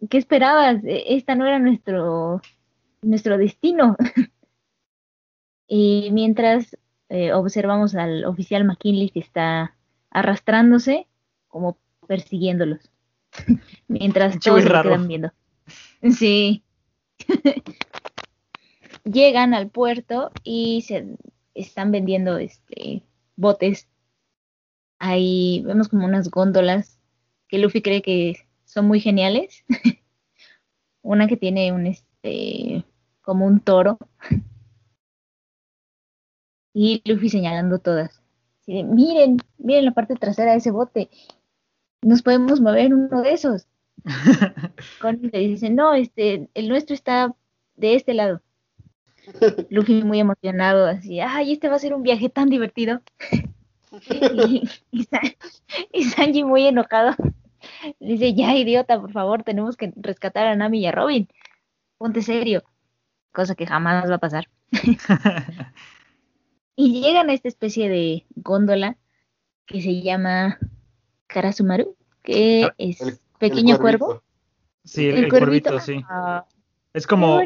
[0.10, 0.84] ¿qué esperabas?
[0.84, 2.42] E, esta no era nuestro
[3.02, 3.96] nuestro destino.
[5.68, 6.78] y mientras
[7.10, 9.76] eh, observamos al oficial McKinley que está
[10.10, 11.08] arrastrándose
[11.48, 12.92] como persiguiéndolos.
[13.88, 15.32] mientras todos se quedan viendo.
[16.12, 16.64] Sí.
[19.04, 21.18] Llegan al puerto y se
[21.54, 23.04] están vendiendo este
[23.36, 23.88] botes.
[25.00, 27.00] Ahí vemos como unas góndolas
[27.48, 29.64] que Luffy cree que son muy geniales.
[31.02, 32.86] Una que tiene un este
[33.22, 33.98] como un toro.
[36.76, 38.20] Y Luffy señalando todas.
[38.66, 41.12] miren, miren la parte trasera de ese bote.
[42.02, 43.68] Nos podemos mover en uno de esos.
[45.00, 47.36] Connie le dice, no, este, el nuestro está
[47.76, 48.42] de este lado.
[49.70, 53.02] Luffy muy emocionado, así, ay, este va a ser un viaje tan divertido.
[54.10, 54.64] y,
[55.92, 57.16] y, Sanji muy enojado.
[58.00, 61.28] Dice, ya idiota, por favor, tenemos que rescatar a Nami y a Robin.
[61.98, 62.64] Ponte serio
[63.34, 64.48] cosa que jamás va a pasar.
[66.78, 68.98] y llegan a esta especie de góndola
[69.66, 70.58] que se llama
[71.28, 74.24] Karasumaru, que ah, es pequeño cuervo.
[74.86, 76.02] Sí, el, cuervito, sí.
[76.10, 76.46] Ah,
[76.94, 77.42] es como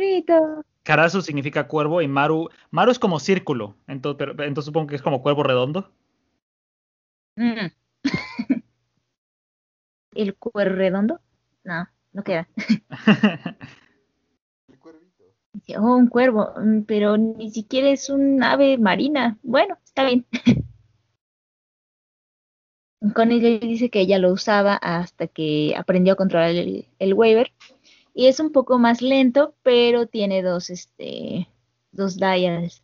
[0.88, 5.02] Karasu significa cuervo y Maru Maru es como círculo, entonces, pero, entonces supongo que es
[5.02, 5.92] como cuervo redondo.
[7.36, 7.68] Mm.
[10.16, 11.20] ¿El cuervo redondo?
[11.66, 12.48] No, no queda.
[15.78, 19.38] oh, un cuervo, mm, pero ni siquiera es un ave marina.
[19.44, 20.26] Bueno, está bien.
[23.14, 27.52] Connie le dice que ella lo usaba hasta que aprendió a controlar el, el waiver.
[28.18, 31.48] Y es un poco más lento, pero tiene dos, este,
[31.92, 32.82] dos dials.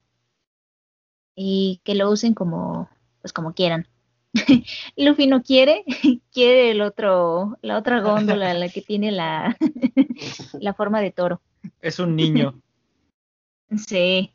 [1.35, 2.87] Y que lo usen como,
[3.19, 3.87] pues como quieran.
[4.95, 5.85] Luffy no quiere,
[6.31, 9.57] quiere el otro, la otra góndola, la que tiene la,
[10.59, 11.41] la forma de toro.
[11.81, 12.61] Es un niño.
[13.75, 14.31] Sí.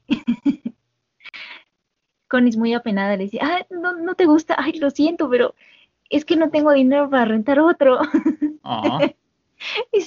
[2.27, 5.55] Connie es muy apenada, le dice, ah, no, no te gusta, ay, lo siento, pero
[6.11, 8.01] es que no tengo dinero para rentar otro.
[8.65, 8.99] Ah.
[9.93, 10.01] y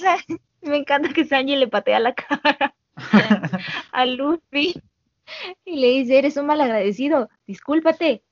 [0.62, 2.74] me encanta que Sanji le patea la cara
[3.92, 4.74] a Luffy
[5.64, 8.22] y le dice, eres un mal agradecido, discúlpate,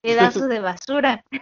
[0.00, 1.24] pedazo de basura.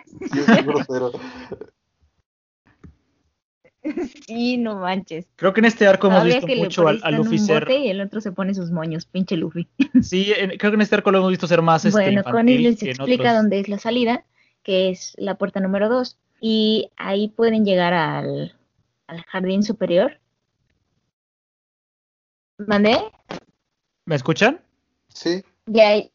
[4.26, 5.26] Sí, no manches.
[5.37, 7.66] Creo que en este arco hemos visto mucho al, al Luffy ser.
[7.70, 9.68] Y el otro se pone sus moños, pinche Luffy.
[10.03, 11.85] Sí, creo que en este arco lo hemos visto ser más.
[11.85, 14.24] Este, bueno, Connie les explica dónde es la salida,
[14.62, 16.18] que es la puerta número 2.
[16.42, 18.55] Y ahí pueden llegar al,
[19.07, 20.20] al jardín superior.
[22.66, 22.98] ¿Mandé?
[24.04, 24.60] ¿Me escuchan?
[25.08, 25.42] Sí.
[25.66, 26.08] Ya, ya,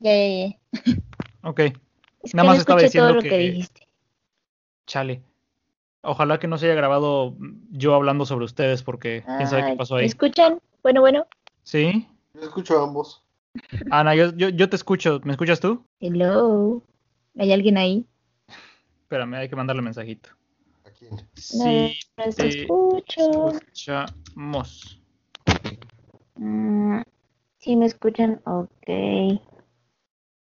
[0.00, 0.46] ya.
[0.46, 0.58] ya.
[1.42, 1.60] Ok.
[2.34, 3.88] Nada más estaba diciendo todo lo que, que dijiste.
[4.86, 5.22] Chale.
[6.02, 7.36] Ojalá que no se haya grabado
[7.70, 10.02] yo hablando sobre ustedes porque quién sabe qué pasó ahí.
[10.02, 10.60] ¿Me escuchan?
[10.82, 11.26] Bueno, bueno.
[11.64, 12.06] ¿Sí?
[12.34, 13.24] Yo escucho a ambos.
[13.90, 15.20] Ana, yo, yo, te escucho.
[15.24, 15.84] ¿Me escuchas tú?
[16.00, 16.82] Hello.
[17.38, 18.06] ¿Hay alguien ahí?
[19.02, 20.30] Espérame, hay que mandarle mensajito.
[20.84, 21.16] ¿A quién?
[21.34, 23.50] Sí, no, escucho.
[23.50, 24.97] escuchamos.
[26.38, 27.02] Mm,
[27.58, 28.70] sí, me escuchan, ok.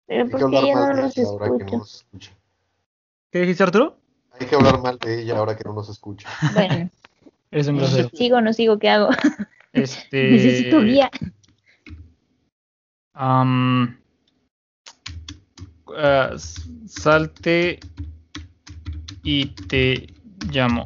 [0.07, 2.31] Pero ¿por qué yo no los escucho?
[3.31, 3.97] ¿Qué dijiste, Arturo?
[4.31, 6.29] Hay que hablar mal de ella ahora que no nos escucha.
[6.53, 6.89] Bueno.
[7.51, 8.09] Eres un grosero.
[8.13, 9.09] Sigo o no sigo, ¿qué hago?
[9.73, 10.23] Este...
[10.31, 11.09] Necesito guía.
[13.19, 13.97] Um,
[16.85, 17.79] salte
[19.23, 20.13] y te
[20.51, 20.85] llamo.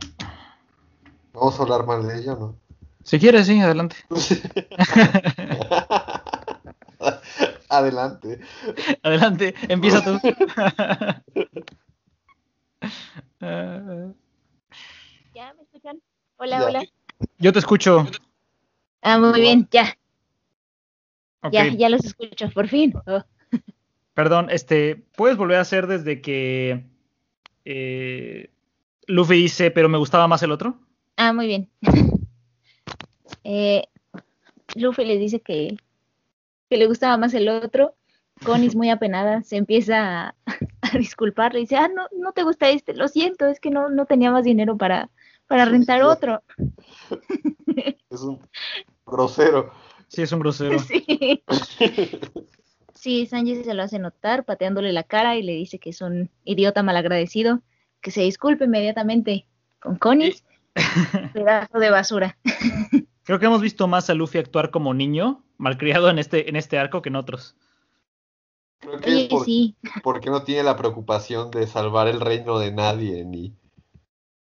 [1.33, 2.55] Vamos a hablar mal de ella, ¿no?
[3.03, 3.97] Si quieres, sí, adelante.
[7.69, 8.39] adelante.
[9.03, 10.19] Adelante, empieza tú.
[15.35, 16.01] ¿Ya me escuchan?
[16.37, 16.81] Hola, hola.
[17.39, 18.07] Yo te escucho.
[19.01, 19.97] Ah, muy bien, ya.
[21.51, 22.93] Ya, ya los escucho, por fin.
[23.05, 23.21] Oh.
[24.13, 26.85] Perdón, este, ¿puedes volver a hacer desde que
[27.65, 28.49] eh,
[29.07, 30.79] Luffy dice, pero me gustaba más el otro?
[31.17, 31.69] Ah, muy bien.
[33.43, 33.87] eh,
[34.75, 35.77] Luffy le dice que,
[36.69, 37.95] que le gustaba más el otro.
[38.45, 40.35] Connie es muy apenada, se empieza
[40.81, 43.89] a, disculpar, le dice, ah, no, no te gusta este, lo siento, es que no,
[43.89, 45.09] no tenía más dinero para,
[45.47, 46.41] para rentar otro.
[48.09, 48.39] Es un
[49.07, 49.71] grosero.
[50.07, 50.77] Sí, es un grosero.
[50.87, 51.41] Sí.
[53.03, 56.29] Sí, Sanji se lo hace notar, pateándole la cara y le dice que es un
[56.45, 57.61] idiota malagradecido,
[57.99, 59.45] que se disculpe inmediatamente
[59.81, 60.35] con Connie,
[61.33, 62.37] pedazo de basura.
[63.23, 66.77] Creo que hemos visto más a Luffy actuar como niño, malcriado en este, en este
[66.77, 67.55] arco que en otros.
[68.79, 73.55] Creo que es porque no tiene la preocupación de salvar el reino de nadie, ni,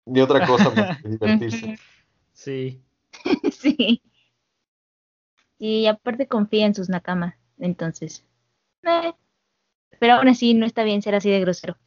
[0.05, 1.77] ni otra cosa más que divertirse.
[2.33, 2.83] Sí.
[3.53, 4.01] sí.
[5.57, 8.25] Y aparte confía en sus nakamas, entonces.
[8.83, 9.13] Eh,
[9.99, 11.77] pero aún así no está bien ser así de grosero.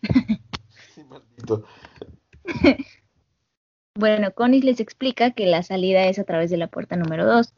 [3.98, 7.54] Bueno, Conis les explica que la salida es a través de la puerta número 2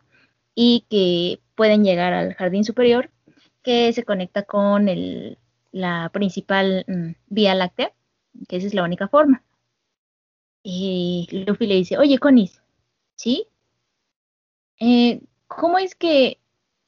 [0.54, 3.10] y que pueden llegar al jardín superior
[3.62, 5.38] que se conecta con el,
[5.72, 7.92] la principal mm, vía láctea,
[8.48, 9.44] que esa es la única forma.
[10.62, 12.62] Y Luffy le dice, oye Conis,
[13.16, 13.46] ¿sí?
[14.78, 16.40] Eh, ¿Cómo es que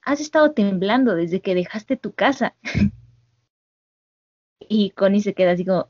[0.02, 2.54] has estado temblando desde que dejaste tu casa.
[4.60, 5.88] y Connie se queda así como,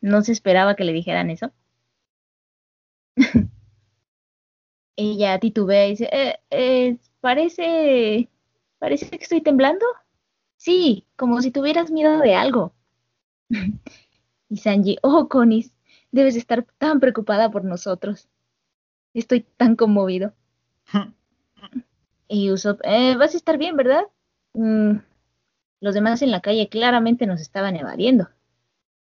[0.00, 1.52] no se esperaba que le dijeran eso.
[4.96, 8.28] Ella titubea y dice, eh, eh, parece,
[8.78, 9.84] parece que estoy temblando.
[10.56, 12.74] Sí, como si tuvieras miedo de algo.
[14.48, 15.70] y Sanji, oh, Connie,
[16.12, 18.28] debes estar tan preocupada por nosotros.
[19.14, 20.34] Estoy tan conmovido.
[22.26, 24.04] Y Usopp, eh, vas a estar bien, ¿verdad?
[24.54, 24.96] Mm,
[25.80, 28.28] los demás en la calle claramente nos estaban evadiendo.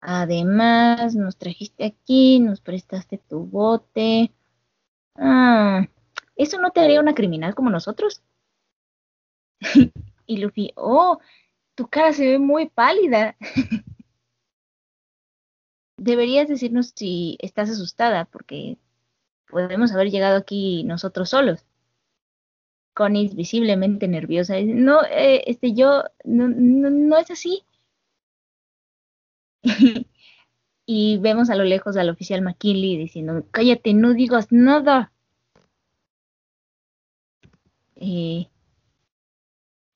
[0.01, 4.33] Además, nos trajiste aquí, nos prestaste tu bote.
[5.17, 5.87] Ah,
[6.37, 8.23] ¿eso no te haría una criminal como nosotros?
[10.27, 11.19] y Luffy, oh,
[11.75, 13.37] tu cara se ve muy pálida.
[15.97, 18.79] Deberías decirnos si estás asustada, porque
[19.49, 21.65] podemos haber llegado aquí nosotros solos.
[22.95, 24.55] Connie visiblemente nerviosa.
[24.61, 27.65] no, eh, este, yo, no, no, es así.
[30.87, 35.13] y vemos a lo lejos al oficial McKinley diciendo, cállate, no digas nada.
[37.97, 38.49] Eh,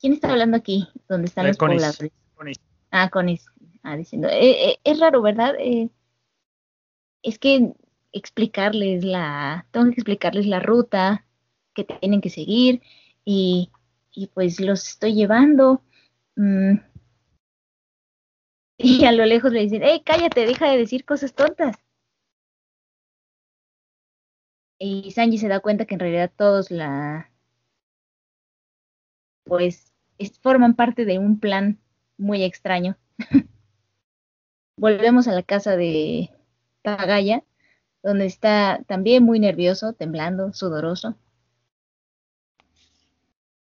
[0.00, 0.88] ¿Quién está hablando aquí?
[1.08, 2.10] ¿Dónde están los pobladores?
[2.90, 3.46] Ah, Conis.
[3.84, 5.54] Ah, diciendo, eh, es raro, ¿verdad?
[7.22, 7.72] es que
[8.12, 11.24] explicarles la, tengo que explicarles la ruta,
[11.74, 12.82] que tienen que seguir
[13.24, 13.70] y,
[14.34, 15.82] pues los estoy llevando.
[16.36, 16.74] Mm.
[18.78, 21.76] Y a lo lejos le dicen, hey, cállate, deja de decir cosas tontas.
[24.78, 27.30] Y Sanji se da cuenta que en realidad todos la,
[29.44, 29.92] pues,
[30.40, 31.78] forman parte de un plan
[32.18, 32.96] muy extraño.
[34.76, 36.30] Volvemos a la casa de
[36.82, 37.44] Tagaya,
[38.02, 41.16] donde está también muy nervioso, temblando, sudoroso.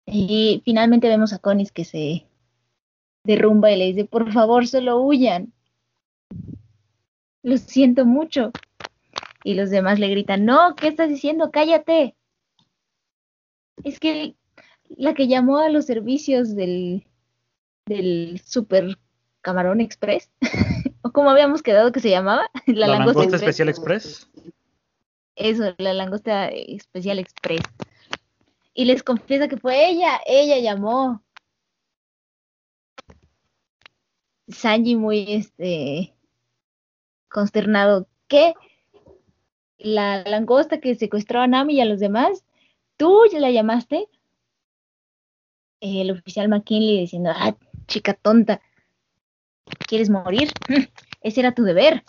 [0.05, 2.28] Y finalmente vemos a Conis que se
[3.23, 5.53] derrumba y le dice, por favor, solo huyan.
[7.43, 8.51] Lo siento mucho.
[9.43, 11.51] Y los demás le gritan, no, ¿qué estás diciendo?
[11.51, 12.15] Cállate.
[13.83, 14.35] Es que
[14.89, 17.07] la que llamó a los servicios del,
[17.85, 18.97] del Super
[19.41, 20.29] Camarón Express,
[21.01, 24.29] o como habíamos quedado que se llamaba, la, langosta, Especial Express.
[25.35, 27.63] Eso, la langosta Especial Express
[28.79, 31.21] y les confiesa que fue ella, ella llamó.
[34.49, 36.13] Sanji muy este
[37.29, 38.53] consternado, ¿qué?
[39.77, 42.43] La langosta que secuestró a Nami y a los demás,
[42.97, 44.07] ¿tú ya la llamaste?
[45.79, 47.55] El oficial McKinley diciendo, ah,
[47.87, 48.61] chica tonta,
[49.87, 50.51] ¿quieres morir?
[51.21, 52.03] Ese era tu deber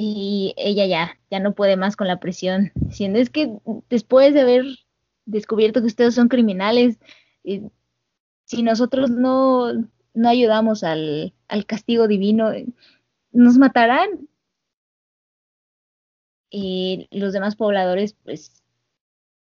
[0.00, 3.50] y ella ya, ya no puede más con la presión, diciendo es que
[3.90, 4.64] después de haber
[5.26, 7.00] descubierto que ustedes son criminales,
[7.42, 9.72] si nosotros no,
[10.18, 12.50] no ayudamos al, al, castigo divino,
[13.30, 14.28] nos matarán.
[16.50, 18.62] Y los demás pobladores, pues,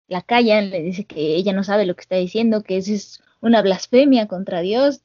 [0.07, 3.23] la callan, le dice que ella no sabe lo que está diciendo, que eso es
[3.41, 5.01] una blasfemia contra Dios,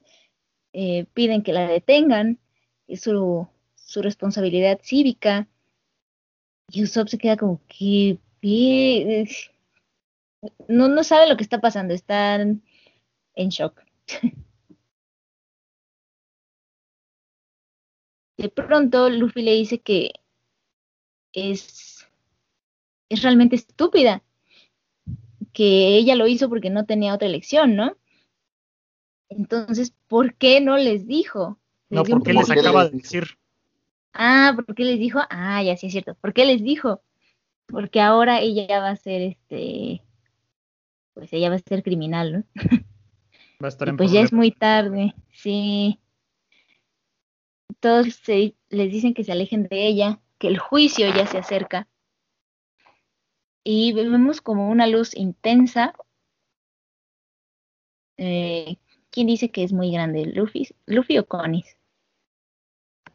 [0.72, 2.38] eh, piden que la detengan,
[2.86, 5.48] es su, su responsabilidad cívica.
[6.68, 8.18] Y Usopp se queda como que
[10.68, 12.62] no, no sabe lo que está pasando, están
[13.34, 13.82] en shock.
[18.43, 20.11] De pronto Luffy le dice que
[21.32, 22.09] es,
[23.09, 24.24] es realmente estúpida,
[25.53, 27.97] que ella lo hizo porque no tenía otra elección, ¿no?
[29.28, 31.61] Entonces, ¿por qué no les dijo?
[31.88, 33.38] no, porque les acaba de decir.
[34.12, 35.20] Ah, ¿por qué les dijo?
[35.30, 36.16] Ah, ya sí es cierto.
[36.16, 37.01] ¿Por qué les dijo?
[37.66, 40.03] Porque ahora ella va a ser este,
[41.14, 42.45] pues ella va a ser criminal, ¿no?
[43.62, 46.01] Va a estar en pues ya es muy tarde, sí.
[47.83, 51.89] Todos les dicen que se alejen de ella, que el juicio ya se acerca.
[53.64, 55.93] Y vemos como una luz intensa.
[58.18, 58.76] Eh,
[59.11, 60.26] ¿Quién dice que es muy grande?
[60.26, 61.76] ¿Luffy, Luffy o Conis?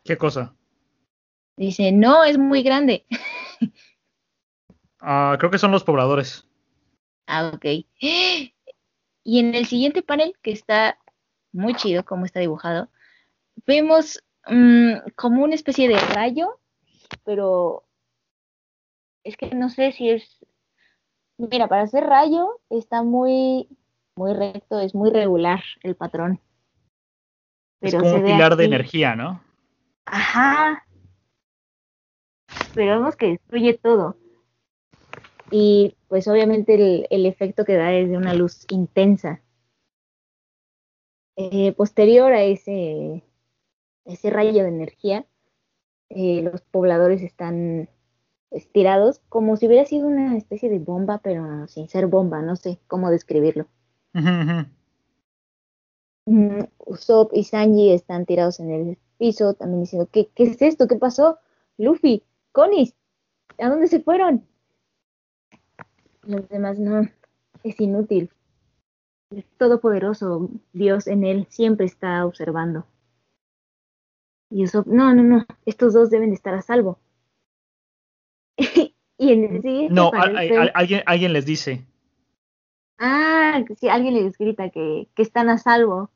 [0.04, 0.54] ¿Qué cosa?
[1.56, 3.06] Dice, no, es muy grande.
[5.00, 6.50] Ah, creo que son los pobladores.
[7.28, 7.66] Ah, ok.
[9.24, 10.98] Y en el siguiente panel, que está
[11.52, 12.90] muy chido como está dibujado,
[13.66, 16.60] vemos mm, como una especie de rayo,
[17.24, 17.84] pero
[19.24, 20.46] es que no sé si es...
[21.38, 23.70] Mira, para hacer rayo está muy,
[24.16, 26.40] muy recto, es muy regular el patrón.
[27.80, 29.42] Pero es como un pilar de energía, ¿no?
[30.06, 30.84] Ajá.
[32.74, 34.16] Pero vemos que destruye todo
[35.52, 39.42] y pues obviamente el, efecto que da es de una luz intensa.
[41.36, 43.24] Eh, posterior a ese,
[44.08, 45.26] ese rayo de energía,
[46.10, 47.90] eh, los pobladores están
[48.50, 52.80] estirados como si hubiera sido una especie de bomba, pero sin ser bomba, no sé
[52.88, 53.68] cómo describirlo.
[56.26, 60.88] Mm, Usopp y Sanji están tirados en el piso, también diciendo, ¿qué, qué es esto?
[60.88, 61.38] ¿Qué pasó?
[61.78, 62.96] Luffy, Conis,
[63.58, 64.46] ¿a dónde se fueron?
[66.24, 67.08] Los demás no.
[67.64, 68.30] Es inútil.
[69.30, 70.50] Es todopoderoso.
[70.74, 72.86] Dios en él siempre está observando.
[74.50, 75.46] Y eso, no, no, no.
[75.66, 77.00] Estos dos deben de estar a salvo.
[78.58, 81.86] y en el No, alguien, alguien les dice.
[82.98, 86.10] Ah, sí, alguien les grita que, que están a salvo.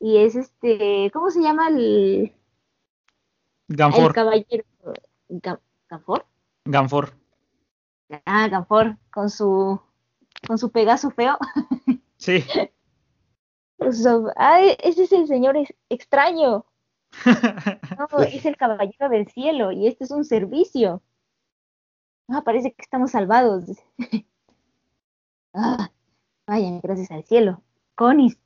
[0.00, 2.32] Y es este, ¿cómo se llama el...
[3.68, 4.06] Ganfor.
[4.08, 4.64] El caballero.
[5.88, 6.26] ¿Ganfor?
[6.64, 7.12] Ganfor.
[8.24, 9.80] Ah, Ganfor, con su,
[10.46, 11.38] con su Pegaso feo.
[12.16, 12.44] Sí.
[14.36, 15.56] Ay, ese es el señor
[15.88, 16.64] extraño.
[17.98, 21.02] No, es el caballero del cielo y este es un servicio.
[22.28, 23.64] Ah, parece que estamos salvados.
[25.54, 25.90] ah,
[26.46, 27.62] vaya, gracias al cielo.
[27.94, 28.38] Conis.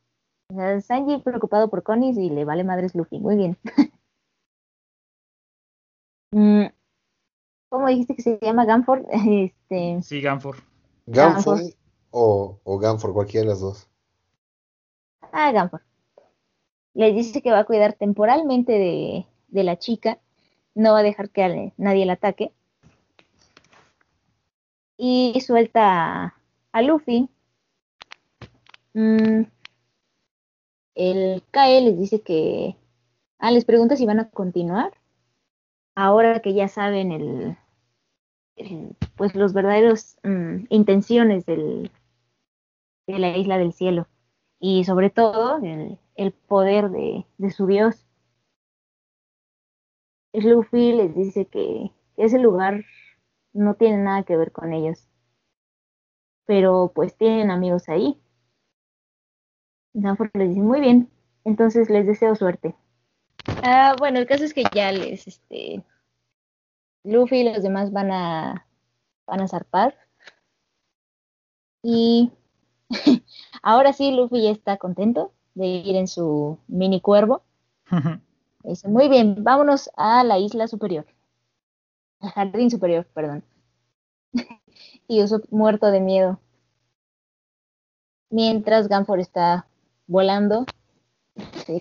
[0.82, 3.18] Sanji preocupado por Conis y le vale madres Luffy.
[3.18, 3.56] Muy bien.
[6.32, 6.66] mm,
[7.68, 9.06] ¿Cómo dijiste que se llama Ganford?
[9.10, 10.02] Este...
[10.02, 10.58] Sí, Ganford.
[11.06, 11.72] Ganford
[12.10, 13.88] o, o Ganford, cualquiera de las dos.
[15.32, 15.82] Ah, Ganford.
[16.94, 20.18] Le dice que va a cuidar temporalmente de, la chica,
[20.74, 22.52] no va a dejar que nadie la ataque.
[24.96, 26.34] Y suelta
[26.72, 27.28] a, Luffy.
[28.94, 29.44] Mm,
[30.94, 32.76] el Kae les dice que...
[33.38, 34.92] Ah, les pregunta si van a continuar
[35.94, 37.56] ahora que ya saben el,
[39.16, 41.90] pues los verdaderos mm, intenciones del,
[43.06, 44.06] de la isla del cielo
[44.60, 45.58] y sobre todo
[46.14, 48.06] el, poder de, su dios.
[50.32, 52.84] Luffy les dice que ese lugar
[53.52, 55.08] no tiene nada que ver con ellos,
[56.44, 58.20] pero pues tienen amigos ahí.
[59.94, 61.10] Danforth les dice, muy bien,
[61.44, 62.76] entonces les deseo suerte.
[63.64, 65.82] Ah, bueno, el caso es que ya les, este,
[67.02, 68.66] Luffy y los demás van a,
[69.26, 69.96] van a zarpar.
[71.82, 72.30] Y
[73.62, 77.42] ahora sí, Luffy ya está contento de ir en su mini cuervo.
[78.62, 81.06] Dice, muy bien, vámonos a la isla superior.
[82.20, 83.42] Al jardín superior, perdón.
[85.08, 86.38] y Usopp muerto de miedo.
[88.28, 89.66] Mientras Ganfor está
[90.06, 90.66] volando,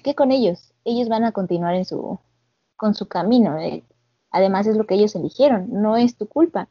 [0.04, 0.74] ¿qué con ellos?
[0.86, 2.18] Ellos van a continuar en su,
[2.78, 3.60] con su camino.
[3.60, 3.84] Eh,
[4.32, 6.70] Además es lo que ellos eligieron, no es tu culpa.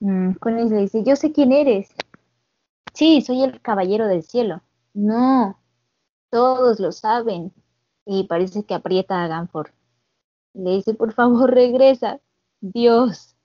[0.00, 1.94] Mm, con le dice, yo sé quién eres.
[2.92, 4.62] Sí, soy el caballero del cielo.
[4.94, 5.60] No,
[6.30, 7.52] todos lo saben.
[8.06, 9.70] Y parece que aprieta a Ganford.
[10.54, 12.20] Le dice, por favor, regresa.
[12.60, 13.36] Dios,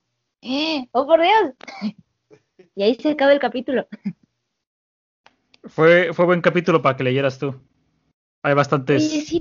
[0.92, 1.54] ¡Oh, por Dios!
[2.74, 3.86] Y ahí se acaba el capítulo.
[5.64, 7.54] Fue, fue buen capítulo para que leyeras tú.
[8.42, 9.32] Hay bastantes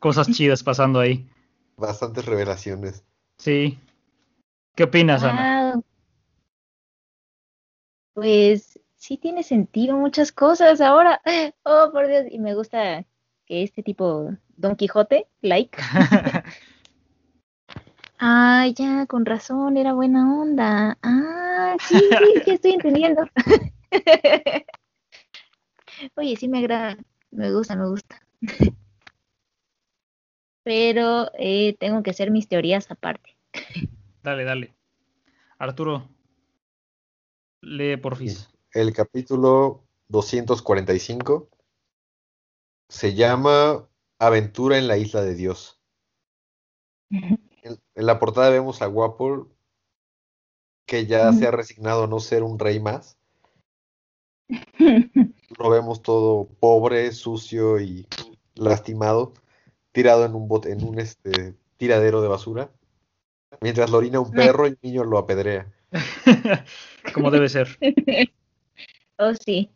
[0.00, 1.28] cosas chidas pasando ahí.
[1.76, 3.04] Bastantes revelaciones.
[3.38, 3.78] Sí.
[4.74, 5.80] ¿Qué opinas, Ana?
[8.14, 11.20] Pues sí tiene sentido muchas cosas ahora.
[11.64, 12.24] Oh, por Dios.
[12.30, 13.04] Y me gusta
[13.46, 15.78] que este tipo Don Quijote, like.
[18.18, 20.96] ah, ya, con razón, era buena onda.
[21.02, 22.00] Ah, sí,
[22.44, 23.28] sí, estoy entendiendo.
[26.16, 26.96] Oye, sí me agrada,
[27.30, 28.20] me gusta, me gusta.
[30.62, 33.36] Pero eh, tengo que hacer mis teorías aparte.
[34.22, 34.74] Dale, dale.
[35.58, 36.08] Arturo,
[37.60, 38.34] lee por fin.
[38.74, 41.48] El capítulo 245
[42.88, 45.80] se llama Aventura en la Isla de Dios.
[47.08, 49.48] En, la portada vemos a Guapo
[50.86, 53.16] que ya se ha resignado a no ser un rey más.
[55.56, 58.08] Lo vemos todo pobre, sucio y
[58.56, 59.34] lastimado,
[59.92, 62.72] tirado en un bote, en un este tiradero de basura,
[63.60, 65.72] mientras lo orina un perro y el niño lo apedrea.
[67.14, 67.78] Como debe ser.
[69.18, 69.70] Oh, sí.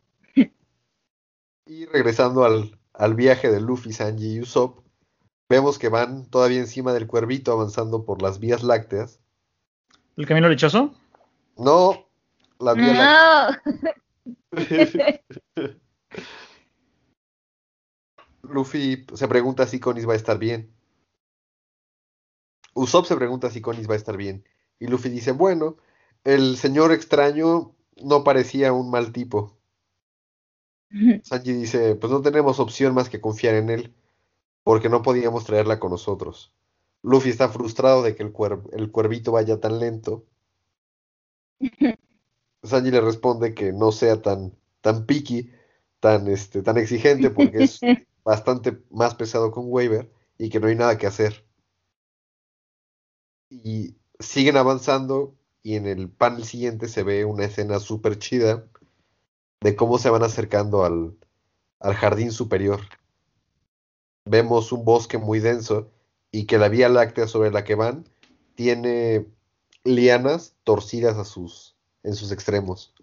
[1.67, 4.81] Y regresando al, al viaje de Luffy, Sanji y Usopp,
[5.49, 9.21] vemos que van todavía encima del cuervito avanzando por las vías lácteas.
[10.17, 10.95] ¿El camino lechoso?
[11.57, 12.09] No,
[12.59, 13.63] la vía láctea.
[18.43, 20.73] Luffy se pregunta si Conis va a estar bien.
[22.75, 24.45] Usopp se pregunta si Conis va a estar bien.
[24.79, 25.77] Y Luffy dice, bueno,
[26.25, 29.59] el señor extraño no parecía un mal tipo.
[31.23, 33.95] Sanji dice, pues no tenemos opción más que confiar en él,
[34.63, 36.53] porque no podíamos traerla con nosotros.
[37.03, 38.33] Luffy está frustrado de que el,
[38.73, 40.25] el cuervito vaya tan lento.
[42.63, 45.53] Sanji le responde que no sea tan, tan picky,
[46.01, 47.81] tan, este, tan exigente, porque es
[48.25, 51.45] bastante más pesado con Waver y que no hay nada que hacer.
[53.51, 58.65] Y siguen avanzando y en el panel siguiente se ve una escena súper chida
[59.61, 61.17] de cómo se van acercando al,
[61.81, 62.81] al jardín superior.
[64.25, 65.91] Vemos un bosque muy denso
[66.31, 68.05] y que la vía láctea sobre la que van
[68.55, 69.27] tiene
[69.85, 72.95] lianas torcidas a sus, en sus extremos.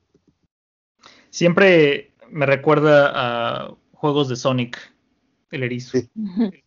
[1.30, 4.78] Siempre me recuerda a juegos de Sonic,
[5.52, 5.98] el erizo.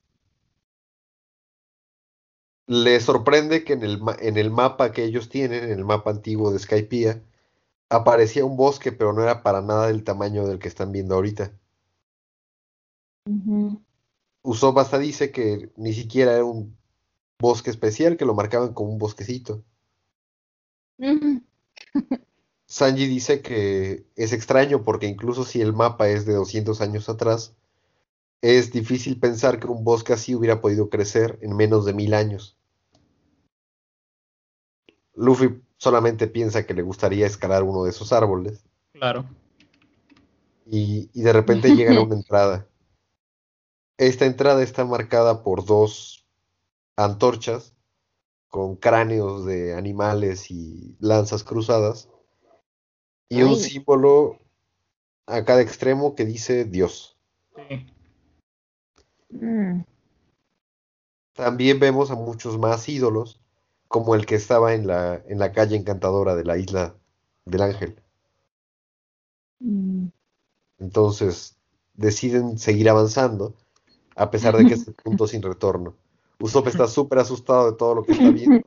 [2.69, 6.53] Le sorprende que en el, en el mapa que ellos tienen, en el mapa antiguo
[6.53, 7.23] de Skypiea,
[7.89, 11.51] aparecía un bosque, pero no era para nada del tamaño del que están viendo ahorita.
[14.43, 16.77] Usopp hasta dice que ni siquiera era un
[17.39, 19.65] bosque especial, que lo marcaban como un bosquecito.
[22.67, 27.55] Sanji dice que es extraño porque incluso si el mapa es de 200 años atrás,
[28.43, 32.58] es difícil pensar que un bosque así hubiera podido crecer en menos de mil años.
[35.19, 38.65] Luffy solamente piensa que le gustaría escalar uno de esos árboles.
[38.93, 39.25] Claro.
[40.65, 42.67] Y, de repente llega a una entrada.
[43.97, 46.25] Esta entrada está marcada por dos
[46.97, 47.75] antorchas
[48.49, 52.09] con cráneos de animales y lanzas cruzadas
[53.29, 54.39] y un símbolo
[55.27, 57.19] a cada extremo que dice Dios.
[57.57, 57.87] Sí.
[59.31, 59.83] Mm.
[61.35, 63.41] También vemos a muchos más ídolos
[63.89, 66.95] como el que estaba en la, en la calle encantadora de la isla
[67.47, 68.01] del ángel.
[69.61, 70.09] Mm.
[70.79, 71.57] Entonces
[71.95, 73.55] deciden seguir avanzando,
[74.15, 75.95] a pesar de que es el punto sin retorno.
[76.41, 78.61] Usopp está súper asustado de todo lo que está viendo.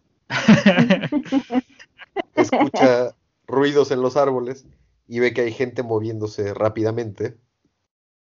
[2.35, 3.15] Escucha
[3.47, 4.65] ruidos en los árboles
[5.07, 7.37] y ve que hay gente moviéndose rápidamente.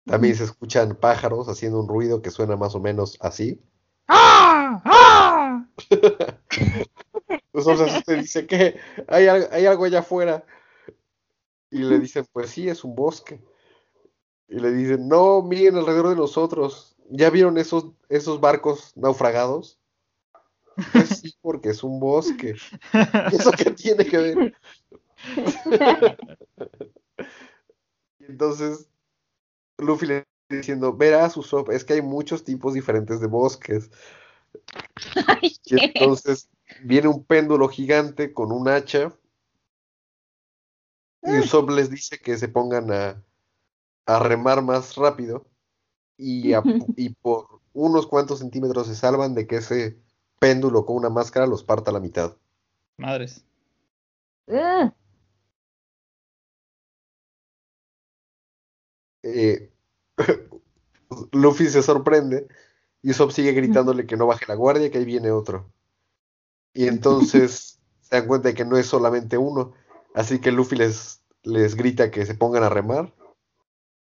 [0.04, 3.60] También se escuchan pájaros haciendo un ruido que suena más o menos así.
[4.08, 4.80] ¡Ah!
[4.84, 5.05] ¡Ah!
[7.52, 8.78] Entonces usted dice que
[9.08, 10.44] hay, hay algo allá afuera.
[11.70, 13.42] Y le dicen, pues sí, es un bosque.
[14.48, 16.96] Y le dicen, no, miren alrededor de nosotros.
[17.10, 19.78] ¿Ya vieron esos, esos barcos naufragados?
[20.92, 22.54] Pues sí, porque es un bosque.
[23.32, 24.54] ¿Eso qué tiene que ver?
[28.18, 28.88] y entonces
[29.78, 33.90] Luffy le diciendo, verás, Usopp, es que hay muchos tipos diferentes de bosques.
[35.64, 36.48] Y entonces
[36.82, 39.12] viene un péndulo gigante con un hacha
[41.22, 41.38] y.
[41.40, 43.22] Usopp les dice que se pongan a,
[44.06, 45.46] a remar más rápido
[46.16, 46.52] y,
[46.96, 49.98] y por unos cuantos centímetros se salvan de que ese
[50.38, 52.36] péndulo con una máscara los parta a la mitad.
[52.98, 53.44] Madres.
[59.22, 59.72] Eh,
[61.32, 62.46] Luffy se sorprende
[63.06, 65.72] y Usopp sigue gritándole que no baje la guardia, que ahí viene otro.
[66.74, 69.74] Y entonces se dan cuenta de que no es solamente uno,
[70.12, 73.14] así que Luffy les, les grita que se pongan a remar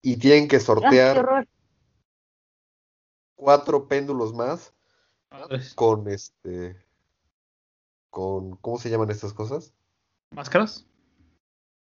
[0.02, 1.48] y tienen que sortear
[3.36, 4.74] cuatro péndulos más
[5.76, 6.76] con este
[8.10, 9.72] con ¿cómo se llaman estas cosas?
[10.30, 10.86] ¿Máscaras?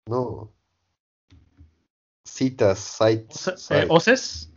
[0.05, 0.53] No.
[2.27, 3.71] Citas, sites.
[3.71, 4.53] Eh, ¿Oces?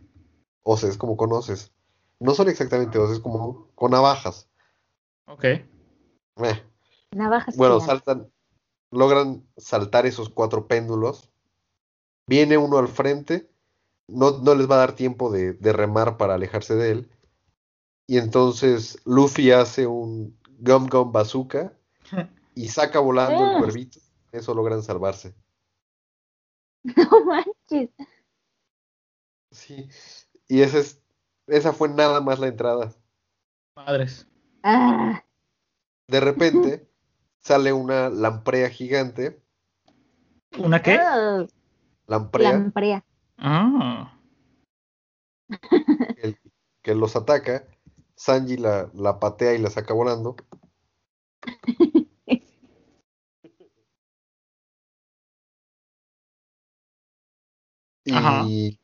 [0.64, 1.71] Oces, como conoces.
[2.22, 4.48] No son exactamente oces, como con navajas.
[5.26, 5.44] Ok.
[5.44, 5.66] Eh.
[7.10, 7.56] Navajas.
[7.56, 8.30] Bueno, saltan,
[8.92, 11.30] logran saltar esos cuatro péndulos.
[12.28, 13.50] Viene uno al frente,
[14.06, 17.10] no, no les va a dar tiempo de, de, remar para alejarse de él.
[18.06, 21.72] Y entonces Luffy hace un Gum Gum Bazooka
[22.54, 23.58] y saca volando el ah.
[23.58, 23.98] cuervito.
[24.30, 25.34] Eso logran salvarse.
[26.96, 27.90] No manches.
[29.50, 29.88] Sí.
[30.48, 31.01] Y esa, es,
[31.46, 32.92] esa fue nada más la entrada.
[33.76, 34.28] Madres.
[34.62, 35.24] Ah.
[36.08, 36.88] De repente
[37.40, 39.42] sale una lamprea gigante.
[40.58, 40.98] ¿Una qué?
[41.00, 41.46] Oh.
[42.06, 42.52] Lamprea.
[42.52, 43.04] Lamprea.
[43.38, 44.18] Ah.
[46.16, 46.38] El,
[46.82, 47.66] que los ataca.
[48.14, 50.36] Sanji la, la patea y la saca volando.
[58.04, 58.78] y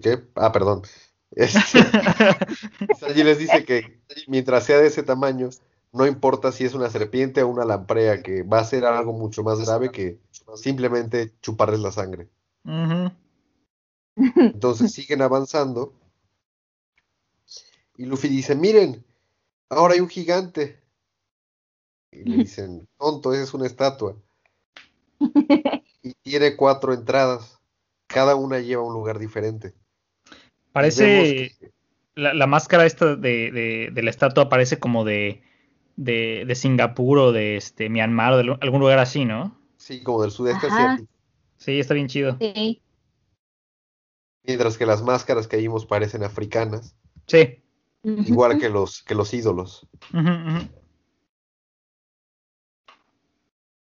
[0.00, 0.28] ¿qué?
[0.34, 0.82] Ah, perdón.
[1.36, 1.58] Este,
[3.24, 5.50] les dice que mientras sea de ese tamaño,
[5.92, 9.42] no importa si es una serpiente o una lamprea, que va a ser algo mucho
[9.42, 10.18] más grave que
[10.56, 12.28] simplemente chuparles la sangre.
[14.16, 15.92] Entonces siguen avanzando.
[17.96, 19.04] Y Luffy dice, miren,
[19.68, 20.80] ahora hay un gigante.
[22.10, 24.16] Y le dicen, tonto, esa es una estatua.
[26.02, 27.58] Y tiene cuatro entradas.
[28.06, 29.74] Cada una lleva un lugar diferente.
[30.74, 31.52] Parece,
[32.16, 35.40] la, máscara esta de, la estatua parece como de,
[35.94, 39.56] de, Singapur o de este Myanmar o de algún lugar así, ¿no?
[39.76, 41.08] Sí, como del sudeste asiático.
[41.58, 42.36] Sí, está bien chido.
[42.40, 42.82] Sí.
[44.42, 46.96] Mientras que las máscaras que vimos parecen africanas.
[47.28, 47.62] Sí.
[48.02, 49.86] Igual que los, que los ídolos.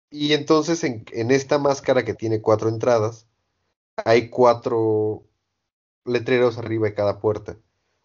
[0.10, 3.28] Y entonces en, en, esta máscara que tiene cuatro entradas,
[3.96, 5.29] hay cuatro
[6.06, 7.58] letreros arriba de cada puerta.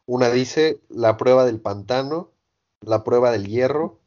[0.07, 2.30] Una dice la prueba del pantano,
[2.80, 4.01] la prueba del hierro,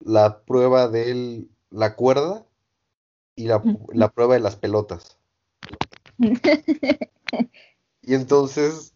[0.00, 2.46] la prueba de la cuerda
[3.34, 3.62] y la,
[3.92, 5.18] la prueba de las pelotas.
[8.02, 8.94] y entonces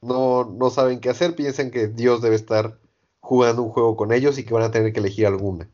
[0.00, 2.78] no, no saben qué hacer, piensan que Dios debe estar
[3.20, 5.70] jugando un juego con ellos y que van a tener que elegir alguna.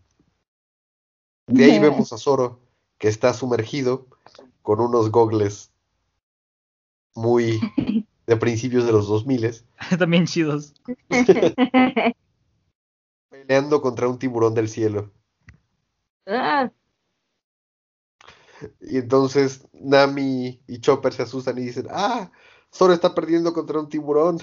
[1.46, 2.60] De ahí vemos a Zoro,
[2.98, 4.06] que está sumergido
[4.62, 5.70] con unos gogles
[7.16, 7.60] muy
[8.26, 9.64] de principios de los 2000.
[9.98, 10.74] También chidos.
[13.30, 15.12] Peleando contra un tiburón del cielo.
[16.26, 16.70] Ah.
[18.80, 22.30] Y entonces Nami y Chopper se asustan y dicen, ah,
[22.74, 24.38] Zoro está perdiendo contra un tiburón.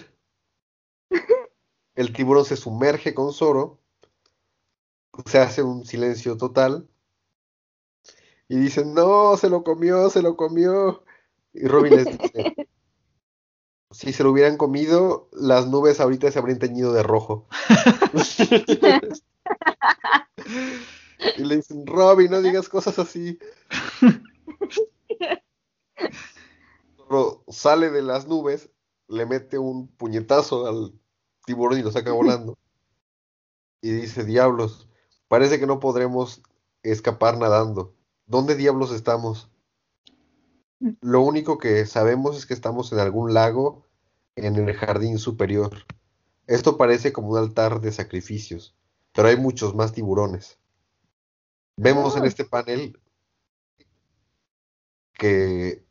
[1.96, 3.80] El tiburón se sumerge con Zoro.
[5.26, 6.88] Se hace un silencio total.
[8.48, 11.04] Y dicen, no, se lo comió, se lo comió.
[11.54, 12.56] Y Robin les dice,
[13.92, 17.48] si se lo hubieran comido, las nubes ahorita se habrían teñido de rojo.
[21.38, 23.38] y le dicen, Robin, no digas cosas así.
[26.98, 28.72] Pero sale de las nubes,
[29.08, 31.00] le mete un puñetazo al
[31.46, 32.58] tiburón y lo saca volando.
[33.82, 34.90] Y dice, diablos,
[35.28, 36.42] parece que no podremos
[36.82, 37.94] escapar nadando.
[38.26, 39.53] ¿Dónde diablos estamos?
[41.02, 43.86] Lo único que sabemos es que estamos en algún lago
[44.36, 45.86] en el jardín superior.
[46.46, 48.76] Esto parece como un altar de sacrificios,
[49.14, 50.60] pero hay muchos más tiburones.
[51.78, 52.28] Vemos en ah.
[52.28, 53.00] este panel
[55.14, 55.86] que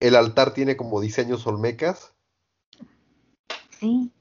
[0.00, 2.12] el altar tiene como diseños olmecas.
[3.78, 4.12] Sí.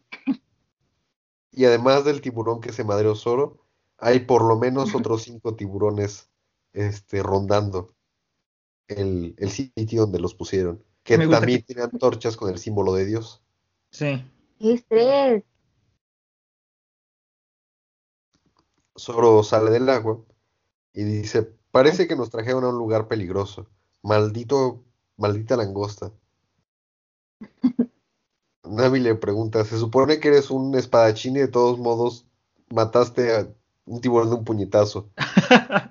[1.51, 3.65] Y además del tiburón que se madreó solo,
[3.97, 6.29] hay por lo menos otros cinco tiburones
[6.71, 7.95] este, rondando
[8.89, 10.83] el, sitio donde los pusieron.
[11.03, 13.41] Que también tienen antorchas con el símbolo de Dios.
[13.91, 14.23] Sí.
[14.59, 15.43] ¡Qué estrés!
[18.97, 20.19] Zoro sale del agua
[20.93, 23.69] y dice, parece que nos trajeron a un lugar peligroso.
[24.03, 24.83] Maldito,
[25.17, 26.11] maldita langosta.
[28.63, 32.27] Navi le pregunta, se supone que eres un espadachín y de todos modos
[32.69, 33.47] mataste a
[33.85, 35.09] un tiburón de un puñetazo.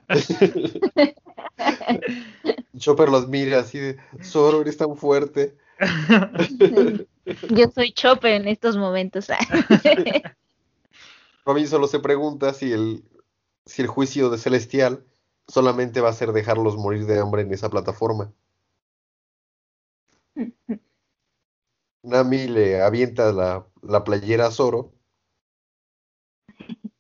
[2.79, 5.57] Chopper los mira así de, Zoro, eres tan fuerte.
[7.51, 9.29] Yo soy Chopper en estos momentos.
[11.45, 13.05] Robin solo se pregunta si el,
[13.65, 15.05] si el juicio de Celestial
[15.47, 18.33] solamente va a ser dejarlos morir de hambre en esa plataforma.
[22.03, 24.93] Nami le avienta la, la playera a Zoro.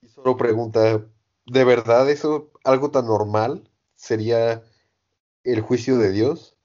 [0.02, 1.06] Y Zoro pregunta,
[1.46, 4.62] ¿de verdad eso, algo tan normal, sería
[5.52, 6.56] el juicio de Dios?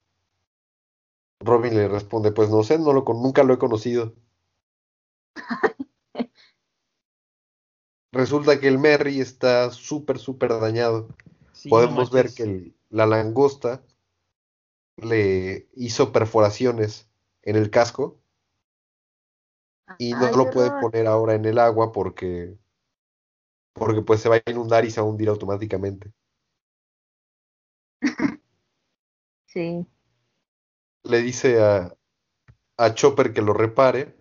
[1.39, 4.13] Robin le responde, pues no sé, no lo, nunca lo he conocido.
[8.11, 11.07] Resulta que el Merry está súper, súper dañado.
[11.69, 13.81] Podemos ver que la langosta
[14.97, 17.09] le hizo perforaciones
[17.41, 18.19] en el casco
[19.97, 22.57] y no lo puede poner ahora en el agua porque
[23.73, 26.13] porque pues se va a inundar y se va a hundir automáticamente.
[29.53, 29.85] Sí.
[31.03, 31.95] Le dice a,
[32.77, 34.15] a Chopper que lo repare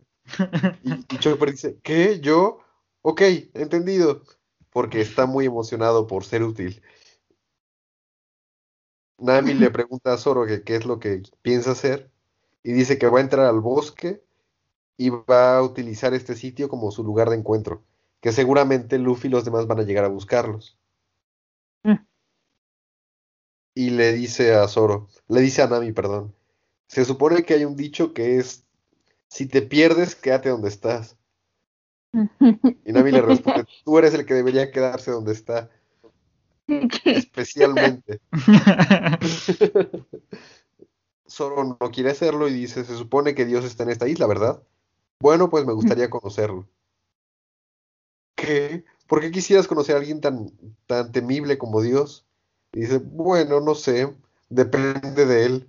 [0.83, 2.21] y, y Chopper dice, ¿qué?
[2.21, 2.59] ¿Yo?
[3.01, 3.23] Ok,
[3.55, 4.23] entendido.
[4.71, 6.83] Porque está muy emocionado por ser útil.
[9.19, 12.11] Nami le pregunta a Zoro que qué es lo que piensa hacer
[12.63, 14.23] y dice que va a entrar al bosque
[14.97, 17.83] y va a utilizar este sitio como su lugar de encuentro,
[18.21, 20.79] que seguramente Luffy y los demás van a llegar a buscarlos.
[21.85, 21.97] Mm.
[23.75, 26.35] Y le dice a Zoro, le dice a Nami, perdón,
[26.87, 28.65] se supone que hay un dicho que es,
[29.29, 31.17] si te pierdes, quédate donde estás.
[32.13, 35.71] Y Nami le responde, tú eres el que debería quedarse donde está.
[37.05, 38.21] Especialmente.
[41.29, 44.63] Zoro no quiere hacerlo y dice, se supone que Dios está en esta isla, ¿verdad?
[45.19, 46.69] Bueno, pues me gustaría conocerlo.
[48.35, 48.85] ¿Qué?
[49.07, 50.53] ¿Por qué quisieras conocer a alguien tan,
[50.87, 52.27] tan temible como Dios?
[52.73, 54.15] Y dice, bueno, no sé,
[54.49, 55.69] depende de él.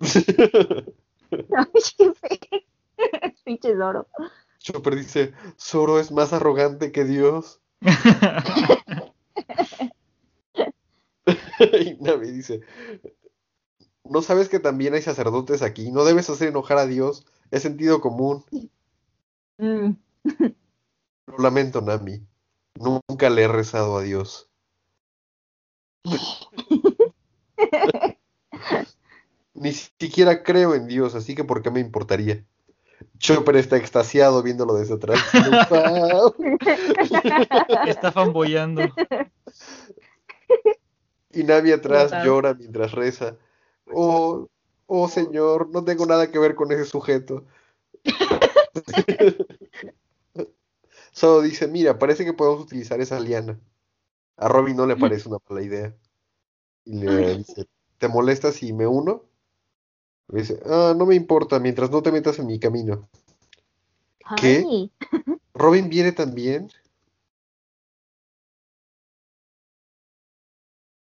[3.44, 4.06] Pinche Zoro.
[4.58, 7.60] Chopper dice, Zoro es más arrogante que Dios.
[11.26, 12.60] y Navi dice,
[14.04, 15.90] ¿no sabes que también hay sacerdotes aquí?
[15.90, 17.26] No debes hacer enojar a Dios.
[17.50, 18.44] Es sentido común.
[19.58, 19.94] Mm.
[21.26, 22.24] Lo lamento, Nami.
[22.74, 24.48] Nunca le he rezado a Dios.
[29.54, 32.44] Ni siquiera creo en Dios, así que ¿por qué me importaría?
[33.18, 35.20] Chopper está extasiado viéndolo desde atrás.
[37.86, 38.82] está fanboyando.
[41.32, 43.36] Y Nami atrás llora mientras reza.
[43.92, 44.48] Oh,
[44.86, 47.44] oh señor, no tengo nada que ver con ese sujeto.
[51.12, 53.58] Solo dice, mira, parece que podemos utilizar esa liana.
[54.36, 55.94] A Robin no le parece una mala idea.
[56.84, 57.66] Y le dice,
[57.98, 59.24] ¿te molesta si me uno?
[60.28, 63.08] Le dice, ah, no me importa, mientras no te metas en mi camino.
[64.36, 64.90] ¿Qué?
[65.54, 66.70] ¿Robin viene también?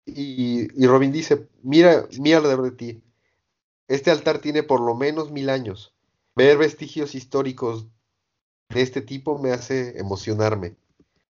[0.07, 3.03] Y, Robin dice, mira, mira alrededor de ti.
[3.89, 5.95] Este altar tiene por lo menos mil años.
[6.35, 7.89] Ver vestigios históricos
[8.69, 10.77] de este tipo me hace emocionarme.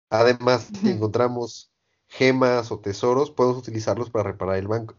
[0.09, 1.70] Además, encontramos
[2.11, 4.95] gemas o tesoros, podemos utilizarlos para reparar el banco.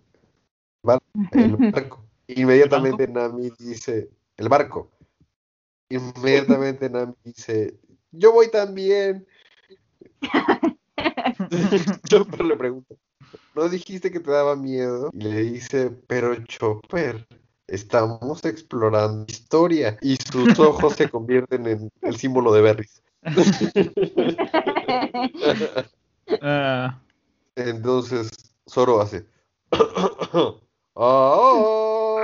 [1.33, 2.03] El barco.
[2.27, 4.91] Inmediatamente Nami dice, el barco.
[5.91, 7.77] Inmediatamente Nami dice,
[8.11, 9.27] yo voy también.
[12.09, 12.95] Chopper le pregunta,
[13.55, 15.11] ¿no dijiste que te daba miedo?
[15.13, 17.27] Y le dice, pero Chopper,
[17.67, 19.99] estamos explorando historia.
[20.01, 23.03] Y sus ojos se convierten en el símbolo de Berries.
[26.45, 27.01] Ah.
[27.55, 28.31] Entonces,
[28.69, 29.25] Zoro hace.
[30.95, 32.21] ¡Oh!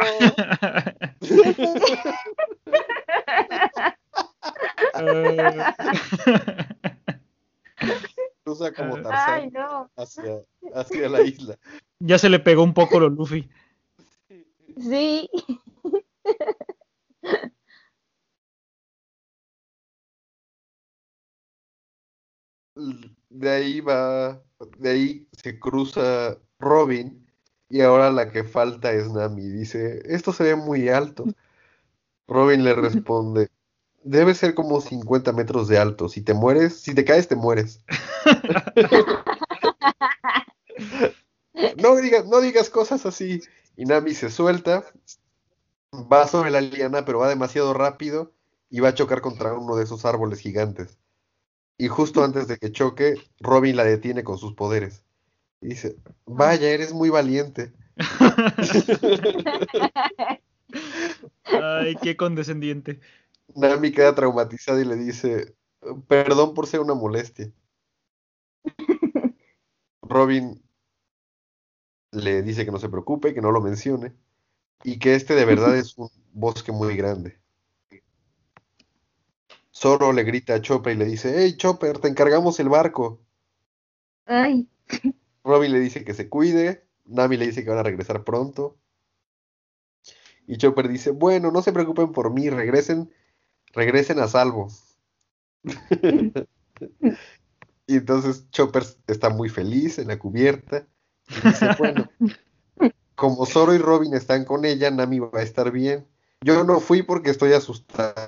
[8.43, 9.03] Cruza como ah.
[9.03, 9.53] Tarzán
[9.97, 10.43] hacia,
[10.75, 11.57] hacia la isla.
[12.01, 13.49] Ya se le pegó un poco lo Luffy.
[14.81, 15.31] Sí.
[23.39, 24.43] De ahí va,
[24.79, 27.25] de ahí se cruza Robin
[27.69, 29.43] y ahora la que falta es Nami.
[29.43, 31.25] Dice, esto se ve muy alto.
[32.27, 33.49] Robin le responde,
[34.03, 36.09] debe ser como 50 metros de alto.
[36.09, 37.81] Si te mueres, si te caes, te mueres.
[41.81, 43.41] no, digas, no digas cosas así.
[43.77, 44.83] Y Nami se suelta,
[45.95, 48.33] va sobre la liana, pero va demasiado rápido
[48.69, 50.99] y va a chocar contra uno de esos árboles gigantes.
[51.79, 55.05] Y justo antes de que choque, Robin la detiene con sus poderes.
[55.61, 57.73] dice, vaya, eres muy valiente.
[61.45, 63.01] Ay, qué condescendiente.
[63.55, 65.55] Nami queda traumatizada y le dice,
[66.09, 67.51] perdón por ser una molestia.
[70.03, 70.61] Robin
[72.11, 74.15] le dice que no se preocupe, que no lo mencione,
[74.83, 77.39] y que este de verdad es un bosque muy grande.
[79.79, 83.21] Zoro le grita a Chopper y le dice, hey Chopper, te encargamos el barco.
[84.27, 84.69] Ay.
[85.45, 88.77] Robin le dice que se cuide, Nami le dice que van a regresar pronto.
[90.49, 93.09] Y Chopper dice, bueno, no se preocupen por mí, regresen,
[93.73, 94.67] regresen a salvo.
[97.87, 100.89] y entonces Chopper está muy feliz en la cubierta.
[101.29, 102.11] Y dice, bueno,
[103.15, 106.05] como Zoro y Robin están con ella, Nami va a estar bien.
[106.41, 108.28] Yo no fui porque estoy asustado.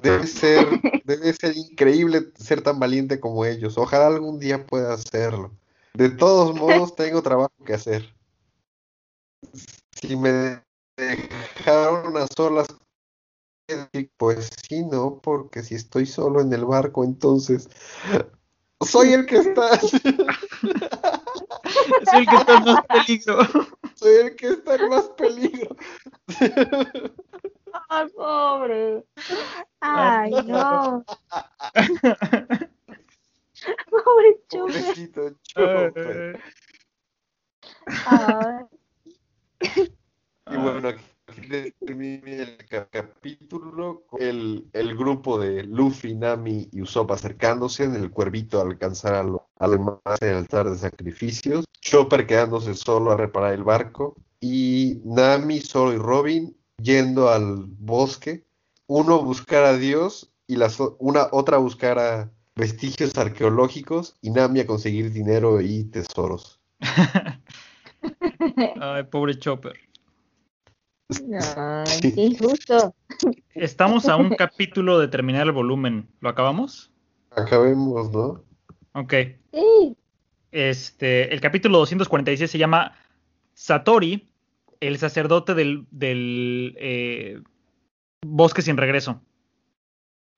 [0.00, 0.66] Debe ser,
[1.04, 3.78] debe ser increíble ser tan valiente como ellos.
[3.78, 5.52] Ojalá algún día pueda hacerlo.
[5.94, 8.14] De todos modos, tengo trabajo que hacer.
[9.92, 10.62] Si me
[10.96, 12.66] dejaron a solas,
[14.16, 17.68] pues sí, no, porque si estoy solo en el barco, entonces
[18.80, 19.78] soy el que está.
[19.80, 20.00] soy
[22.14, 23.38] el que está en más peligro.
[23.94, 25.76] Soy el que está en más peligro.
[27.88, 29.04] Ay, pobre.
[29.80, 31.04] Ay, no.
[33.90, 36.40] Pobre Pobrecito Chopper.
[40.48, 41.04] Y bueno, aquí
[41.80, 42.58] termina el
[42.90, 48.62] capítulo con el, el, grupo de Luffy, Nami y Usopp acercándose en el cuervito a
[48.62, 51.64] alcanzar al, al más en el altar de sacrificios.
[51.80, 54.16] Chopper quedándose solo a reparar el barco.
[54.40, 58.44] Y Nami, Solo y Robin yendo al bosque.
[58.86, 64.66] Uno buscar a Dios y la, una otra buscar a vestigios arqueológicos y Nami a
[64.66, 66.60] conseguir dinero y tesoros.
[68.80, 69.74] Ay, pobre Chopper.
[71.08, 72.94] Ay, qué injusto.
[73.54, 76.08] Estamos a un capítulo de terminar el volumen.
[76.20, 76.90] ¿Lo acabamos?
[77.30, 78.42] Acabemos, ¿no?
[78.92, 79.14] Ok.
[79.52, 79.96] Sí.
[80.50, 82.92] Este, el capítulo 246 se llama
[83.54, 84.28] Satori,
[84.80, 87.40] el sacerdote del, del eh,
[88.26, 89.20] bosque sin regreso.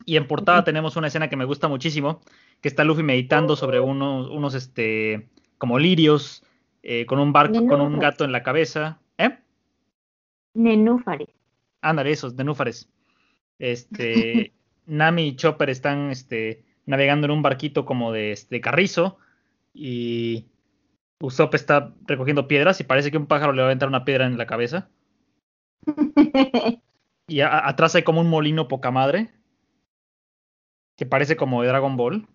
[0.05, 2.21] Y en portada tenemos una escena que me gusta muchísimo,
[2.61, 6.45] que está Luffy meditando sobre unos, unos este, como lirios,
[6.83, 9.01] eh, con un barco, con un gato en la cabeza.
[10.59, 11.29] Nenúfares.
[11.83, 12.91] Ándale, esos, nenúfares.
[13.61, 14.53] Este,
[14.87, 19.19] Nami y Chopper están este, navegando en un barquito como de este, carrizo
[19.73, 20.47] y
[21.21, 24.27] Usopp está recogiendo piedras y parece que un pájaro le va a aventar una piedra
[24.27, 24.89] en la cabeza.
[27.29, 29.31] y atrás hay como un molino poca madre
[30.97, 32.27] que parece como de Dragon Ball.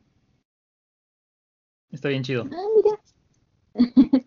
[1.92, 2.48] Está bien chido.
[3.76, 3.82] Ah,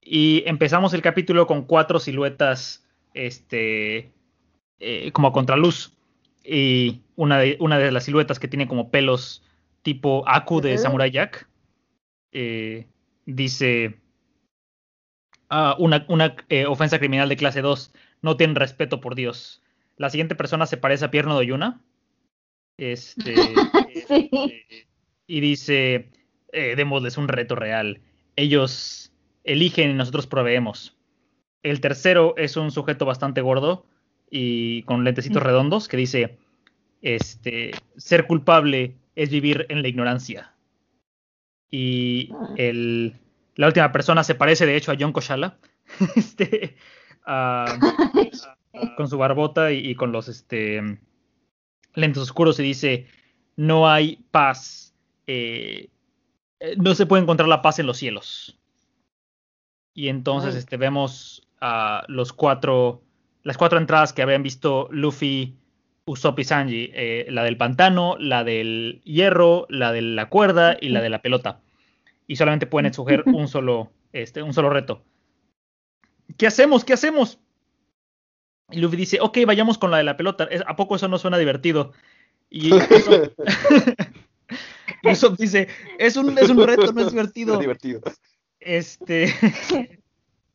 [0.00, 4.12] y empezamos el capítulo con cuatro siluetas, este,
[4.78, 5.96] eh, como a contraluz.
[6.42, 9.42] Y una de, una de las siluetas que tiene como pelos
[9.82, 11.48] tipo Aku de Samurai Jack,
[12.32, 12.86] eh,
[13.26, 14.00] dice
[15.48, 17.92] ah, una, una eh, ofensa criminal de clase 2.
[18.22, 19.62] No tienen respeto por Dios.
[19.96, 21.82] La siguiente persona se parece a Pierno de Yuna.
[22.78, 23.34] Este,
[23.94, 24.86] este,
[25.26, 26.10] y dice,
[26.52, 28.00] démosles un reto real.
[28.36, 29.12] Ellos
[29.44, 30.96] eligen y nosotros proveemos.
[31.62, 33.84] El tercero es un sujeto bastante gordo
[34.30, 36.38] y con lentecitos redondos que dice,
[37.02, 40.54] este, ser culpable es vivir en la ignorancia.
[41.70, 42.54] Y ah.
[42.56, 43.16] el,
[43.56, 45.58] la última persona se parece de hecho a John Koshala,
[46.16, 46.76] este,
[48.96, 50.98] con su barbota y, y, con los, este,
[51.94, 53.06] lentes oscuros y dice,
[53.56, 54.94] no hay paz,
[55.26, 55.88] eh,
[56.60, 58.58] eh, no se puede encontrar la paz en los cielos.
[59.94, 63.02] Y entonces este, vemos a los cuatro,
[63.42, 65.56] las cuatro entradas que habían visto Luffy,
[66.04, 70.88] Usopp y Sanji, eh, la del pantano, la del hierro, la de la cuerda y
[70.88, 71.60] la de la pelota.
[72.26, 75.02] Y solamente pueden escoger un solo, este, un solo reto.
[76.36, 76.84] ¿Qué hacemos?
[76.84, 77.38] ¿Qué hacemos?
[78.70, 80.48] Y Luffy dice, ok, vayamos con la de la pelota.
[80.66, 81.92] ¿A poco eso no suena divertido?
[82.50, 82.72] Y
[85.08, 87.58] Usopp, dice, es un, es un reto, no es divertido.
[87.58, 88.00] divertido.
[88.58, 89.32] Este.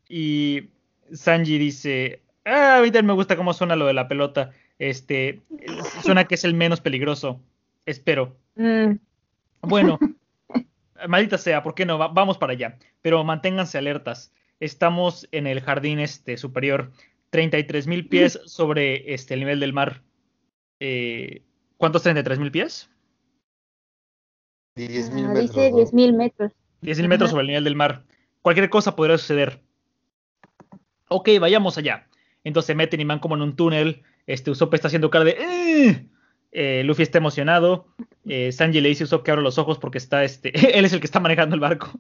[0.08, 0.70] y
[1.12, 4.52] Sanji dice, ah, a mí también me gusta cómo suena lo de la pelota.
[4.80, 5.42] Este,
[6.04, 7.40] suena que es el menos peligroso.
[7.86, 8.36] Espero.
[8.56, 8.94] Mm.
[9.62, 10.00] Bueno,
[11.08, 11.98] maldita sea, ¿por qué no?
[11.98, 12.78] vamos para allá.
[13.02, 14.34] Pero manténganse alertas.
[14.60, 16.92] Estamos en el jardín este superior.
[17.32, 20.02] 33 mil pies sobre este, el nivel del mar.
[20.80, 21.44] Eh,
[21.78, 22.90] ¿Cuántos 33 mil pies?
[24.76, 25.56] 10 mil metros.
[25.56, 26.52] Dice 10 mil metros.
[26.86, 28.04] 10.000 metros sobre el nivel del mar.
[28.42, 29.62] Cualquier cosa podría suceder.
[31.10, 32.08] Ok, vayamos allá.
[32.44, 34.04] Entonces se meten y van como en un túnel.
[34.28, 35.38] Este Usopp está haciendo cara de.
[35.40, 36.08] Eh".
[36.52, 37.88] Eh, Luffy está emocionado.
[38.26, 40.52] Eh, Sanji le dice a Usopp que abra los ojos porque está este.
[40.78, 41.92] él es el que está manejando el barco.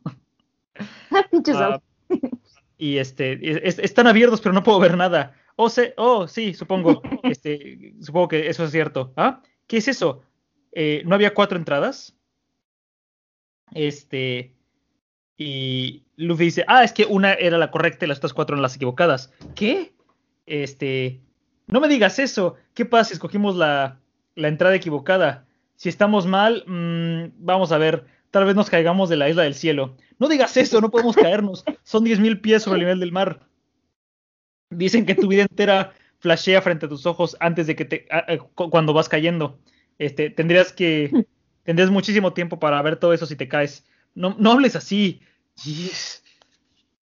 [1.11, 1.79] Ah,
[2.77, 3.67] y este.
[3.67, 5.35] están abiertos, pero no puedo ver nada.
[5.55, 7.01] Oh, oh sí, supongo.
[7.23, 9.13] Este, supongo que eso es cierto.
[9.15, 9.41] ¿Ah?
[9.67, 10.21] ¿Qué es eso?
[10.71, 12.15] Eh, ¿No había cuatro entradas?
[13.73, 14.54] Este.
[15.37, 18.61] Y Luffy dice, ah, es que una era la correcta y las otras cuatro eran
[18.61, 19.33] las equivocadas.
[19.53, 19.93] ¿Qué?
[20.45, 21.19] Este,
[21.67, 22.55] no me digas eso.
[22.73, 23.99] ¿Qué pasa si escogimos la,
[24.35, 25.45] la entrada equivocada?
[25.75, 29.55] Si estamos mal, mmm, vamos a ver, tal vez nos caigamos de la isla del
[29.55, 29.97] cielo.
[30.19, 31.65] No digas eso, no podemos caernos.
[31.83, 33.41] Son 10.000 pies sobre el nivel del mar.
[34.69, 38.07] Dicen que tu vida entera flashea frente a tus ojos antes de que te,
[38.55, 39.59] cuando vas cayendo.
[39.97, 41.25] Este, tendrías que,
[41.63, 43.85] tendrías muchísimo tiempo para ver todo eso si te caes.
[44.15, 45.21] No, no hables así.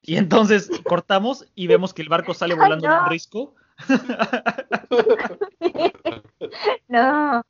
[0.01, 3.55] Y entonces cortamos y vemos que el barco sale volando en un risco.
[6.87, 7.43] no.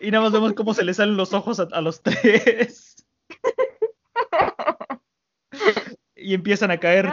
[0.00, 3.06] Y nada más vemos cómo se le salen los ojos a, los tres.
[6.16, 7.10] y empiezan a caer.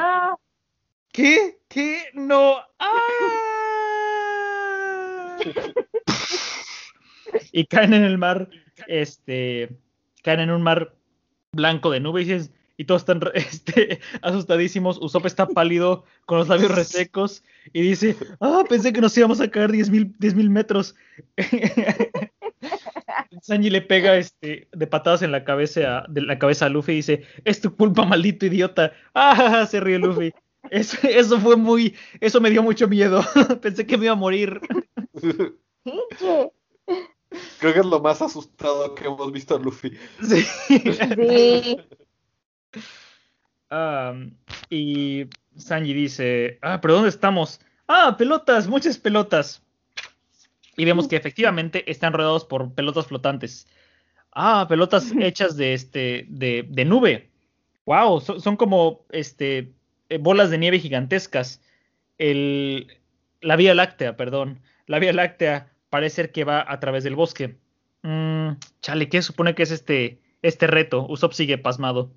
[1.12, 1.60] ¿Qué?
[1.68, 2.06] ¿Qué?
[2.14, 2.58] No.
[2.80, 2.98] ¡Ah!
[7.52, 8.50] y caen en el mar,
[8.88, 9.70] este,
[10.24, 10.97] caen en un mar
[11.52, 15.00] blanco de nubes y todos están este, asustadísimos.
[15.02, 17.44] Usopp está pálido, con los labios resecos,
[17.74, 20.96] y dice, ah, pensé que nos íbamos a caer 10.000 mil metros.
[23.42, 26.98] Sanji le pega este, de patadas en la cabeza, de la cabeza a Luffy y
[26.98, 28.94] dice, es tu culpa, maldito idiota.
[29.14, 30.34] Ah, se ríe Luffy.
[30.70, 33.24] Eso, eso fue muy, eso me dio mucho miedo.
[33.62, 34.60] pensé que me iba a morir.
[37.60, 39.92] Creo que es lo más asustado que hemos visto a Luffy.
[40.22, 40.46] Sí.
[44.70, 45.26] y
[45.56, 47.60] Sanji dice, ah, pero ¿dónde estamos?
[47.88, 49.62] Ah, pelotas, muchas pelotas.
[50.76, 53.68] Y vemos que efectivamente están rodeados por pelotas flotantes.
[54.32, 57.32] Ah, pelotas hechas de este, de, de nube.
[57.86, 59.72] Wow, son, como este
[60.10, 61.62] eh, bolas de nieve gigantescas.
[62.18, 63.00] El,
[63.42, 64.62] la Vía Láctea, perdón.
[64.86, 67.58] La Vía Láctea parece ser que va a través del bosque.
[68.04, 71.06] Mm, chale, ¿qué supone que es este, este reto?
[71.08, 72.12] Usopp sigue pasmado.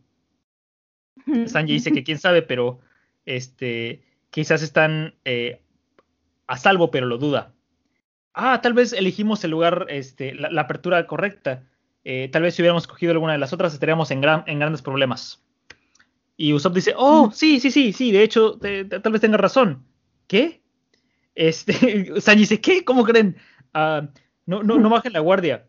[1.46, 2.80] Sanji dice que quién sabe, pero
[3.26, 5.60] este, quizás están eh,
[6.46, 7.52] a salvo, pero lo duda.
[8.32, 11.64] Ah, tal vez elegimos el lugar, este, la, apertura correcta.
[12.04, 14.82] Eh, tal vez si hubiéramos cogido alguna de las otras estaríamos en, gran, en grandes
[14.82, 15.42] problemas.
[16.36, 19.84] Y Usopp dice, oh, sí, sí, sí, sí, de hecho, tal vez tenga razón.
[20.26, 20.62] ¿Qué?
[21.34, 21.72] Este,
[22.20, 22.84] Sanji dice, ¿qué?
[22.84, 23.36] ¿Cómo creen?
[23.74, 24.08] Ah,
[24.46, 25.66] no, no, no bajen la guardia.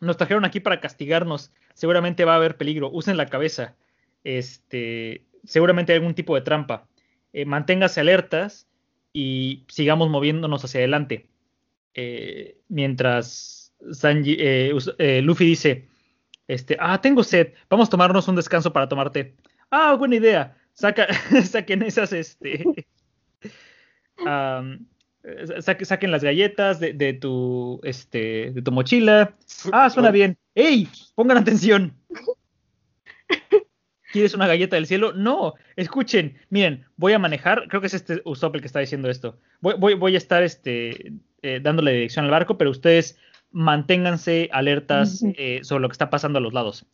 [0.00, 1.52] Nos trajeron aquí para castigarnos.
[1.74, 2.90] Seguramente va a haber peligro.
[2.90, 3.76] Usen la cabeza.
[4.24, 6.88] Este, seguramente hay algún tipo de trampa.
[7.32, 8.66] Eh, manténgase alertas
[9.12, 11.28] y sigamos moviéndonos hacia adelante.
[11.94, 13.72] Eh, mientras
[14.02, 15.88] eh, Luffy dice,
[16.48, 19.34] este, ah, tengo sed, vamos a tomarnos un descanso para tomarte.
[19.70, 20.56] Ah, buena idea.
[20.72, 21.06] Saca,
[21.44, 22.64] saquen esas, este,
[25.60, 29.34] saquen las galletas de, tu, este, de tu mochila.
[29.72, 30.36] Ah, suena bien.
[30.54, 30.88] ¡Ey!
[31.14, 31.92] Pongan atención.
[34.12, 35.12] ¿Quieres una galleta del cielo?
[35.12, 39.10] No, escuchen, miren, voy a manejar, creo que es este Usopp el que está diciendo
[39.10, 39.38] esto.
[39.60, 41.12] Voy, voy, voy a estar este,
[41.42, 43.18] eh, dándole dirección al barco, pero ustedes
[43.50, 46.86] manténganse alertas eh, sobre lo que está pasando a los lados.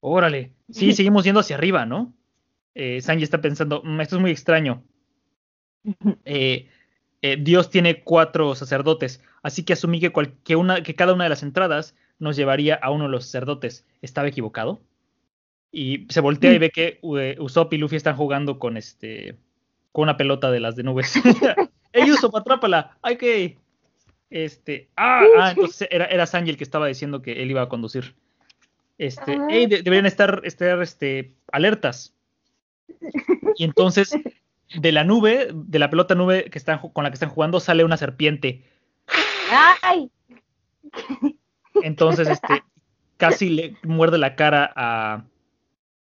[0.00, 2.14] Órale, sí, seguimos yendo hacia arriba, ¿no?
[2.74, 4.82] Eh, Sanji está pensando, mm, esto es muy extraño.
[6.24, 6.68] Eh,
[7.22, 11.42] eh, Dios tiene cuatro sacerdotes, así que asumí que, una, que cada una de las
[11.42, 13.86] entradas nos llevaría a uno de los sacerdotes.
[14.02, 14.80] ¿Estaba equivocado?
[15.72, 16.98] Y se voltea y ve que
[17.38, 19.36] Usopp y Luffy están jugando con este
[19.92, 21.14] con una pelota de las de nubes.
[21.92, 22.98] ¡Ey, Usopp, atrápala!
[23.02, 23.58] ¡Ay, que!
[24.28, 24.90] Este.
[24.96, 28.14] Ah, ah entonces era, era Sanji el que estaba diciendo que él iba a conducir.
[28.98, 29.38] Este.
[29.50, 29.66] ¡Ey!
[29.66, 32.14] deberían estar, estar este, alertas.
[33.56, 34.14] Y entonces
[34.74, 37.84] de la nube, de la pelota nube que están, con la que están jugando, sale
[37.84, 38.64] una serpiente.
[39.82, 40.10] ¡Ay!
[41.82, 42.62] Entonces, este,
[43.16, 45.24] casi le muerde la cara a,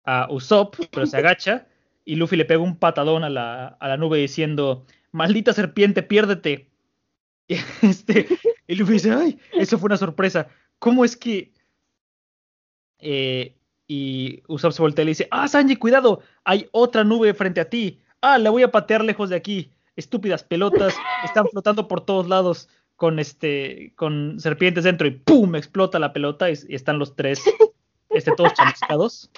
[0.05, 1.67] a Usopp, pero se agacha
[2.09, 6.71] y Luffy le pega un patadón a la, a la nube diciendo, maldita serpiente, piérdete.
[7.47, 8.27] Y, este,
[8.67, 10.49] y Luffy dice, ay, eso fue una sorpresa.
[10.79, 11.53] ¿Cómo es que...
[12.99, 13.55] Eh,
[13.87, 17.69] y Usopp se voltea y le dice, ah, Sanji, cuidado, hay otra nube frente a
[17.69, 18.01] ti.
[18.21, 19.71] Ah, la voy a patear lejos de aquí.
[19.97, 20.95] Estúpidas pelotas
[21.25, 25.55] están flotando por todos lados con este con serpientes dentro y ¡pum!
[25.55, 27.41] explota la pelota y, están los tres
[28.11, 29.31] este, todos chamuscados.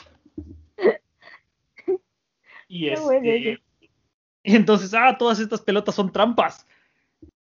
[2.68, 3.58] Y, este,
[4.44, 6.66] y entonces, ah, todas estas pelotas son trampas.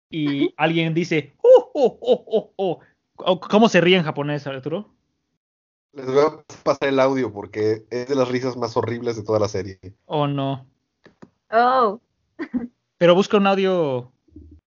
[0.09, 2.79] Y alguien dice, oh, oh, oh, oh,
[3.15, 3.39] oh.
[3.39, 4.93] ¿Cómo se ríe en japonés, Arturo?
[5.93, 9.39] Les voy a pasar el audio porque es de las risas más horribles de toda
[9.39, 9.79] la serie.
[10.05, 10.67] Oh, no.
[11.53, 12.01] Oh.
[12.97, 14.11] Pero busca un audio.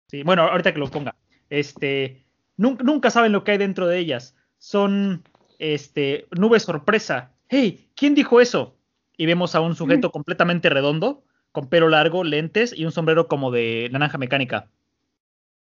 [0.08, 1.16] Sí, bueno, ahorita que lo ponga.
[1.50, 2.26] Este,
[2.58, 4.36] nunca, nunca saben lo que hay dentro de ellas.
[4.58, 5.24] Son,
[5.60, 7.34] este, nubes sorpresa.
[7.48, 8.76] Hey, ¿quién dijo eso?
[9.18, 10.12] Y vemos a un sujeto mm.
[10.12, 14.70] completamente redondo, con pelo largo, lentes y un sombrero como de naranja mecánica.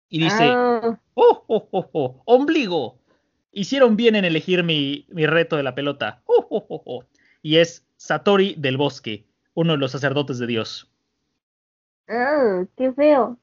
[0.10, 1.00] Y dice, ah.
[1.14, 3.00] oh, oh, oh, oh, ombligo
[3.56, 6.22] hicieron bien en elegir mi, reto de la pelota.
[7.42, 9.26] y es Satori del Bosque,
[9.56, 10.92] uno de los sacerdotes de Dios.
[12.10, 13.38] Oh, qué feo.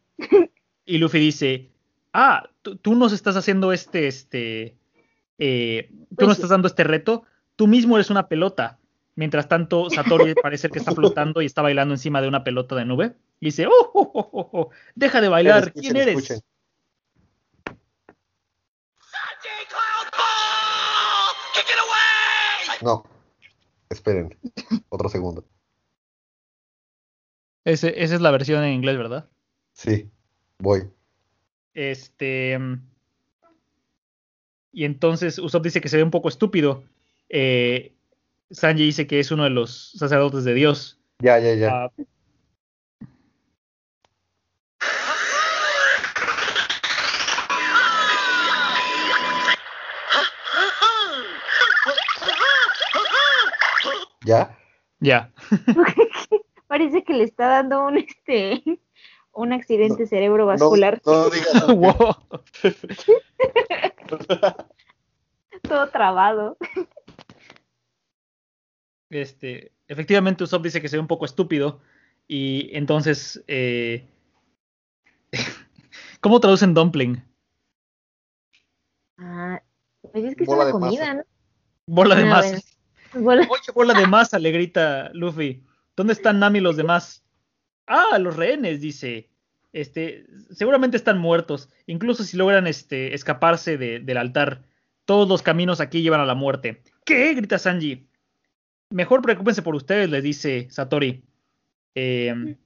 [0.84, 1.70] y Luffy dice,
[2.12, 4.76] ah, tú, nos estás haciendo este, este,
[5.38, 7.24] eh, tú pues nos estás dando este reto,
[7.56, 8.78] tú mismo eres una pelota.
[9.14, 12.84] Mientras tanto, Satori parece que está flotando y está bailando encima de una pelota de
[12.84, 13.14] nube.
[13.40, 16.42] Y dice, oh, oh, oh, oh deja de bailar, ¿quién eres?
[22.82, 23.04] No.
[23.88, 24.36] Esperen.
[24.88, 25.44] Otro segundo.
[27.64, 29.28] Ese, esa es la versión en inglés, ¿verdad?
[29.72, 30.10] Sí.
[30.58, 30.82] Voy.
[31.74, 32.58] Este.
[34.72, 36.82] Y entonces Usopp dice que se ve un poco estúpido.
[37.28, 37.92] Eh,
[38.50, 40.98] Sanji dice que es uno de los sacerdotes de Dios.
[41.20, 41.84] Ya, ya, ya.
[41.84, 41.90] Ah,
[54.24, 54.56] ¿Ya?
[55.00, 55.32] Ya.
[56.72, 58.62] Parece que le está dando un este
[59.32, 61.02] un accidente cerebrovascular.
[61.04, 61.66] No, digas
[65.68, 66.56] Todo trabado.
[69.10, 71.82] Este, efectivamente Usopp dice que se ve un poco estúpido
[72.26, 74.08] y entonces eh,
[76.20, 77.22] ¿cómo traducen dumpling?
[79.18, 79.60] Ah,
[80.10, 81.22] pues es que es una comida, ¿no?
[81.84, 82.62] Bola de masa.
[83.12, 83.46] Bola.
[83.50, 85.62] Oye, bola de masa, le grita Luffy.
[85.96, 87.24] ¿Dónde están Nami y los demás?
[87.86, 89.30] Ah, los rehenes, dice.
[89.72, 91.68] Este, seguramente están muertos.
[91.86, 94.62] Incluso si logran este, escaparse del altar,
[95.04, 96.82] todos los caminos aquí llevan a la muerte.
[97.04, 97.34] ¿Qué?
[97.34, 98.08] grita Sanji.
[98.90, 101.24] Mejor preocúpense por ustedes, les dice Satori.
[101.94, 102.56] Em,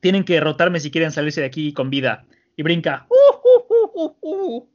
[0.00, 2.26] tienen que derrotarme si quieren salirse de aquí con vida.
[2.56, 3.06] Y brinca.
[3.08, 3.38] ¡Uh,
[3.94, 4.68] uh, uh,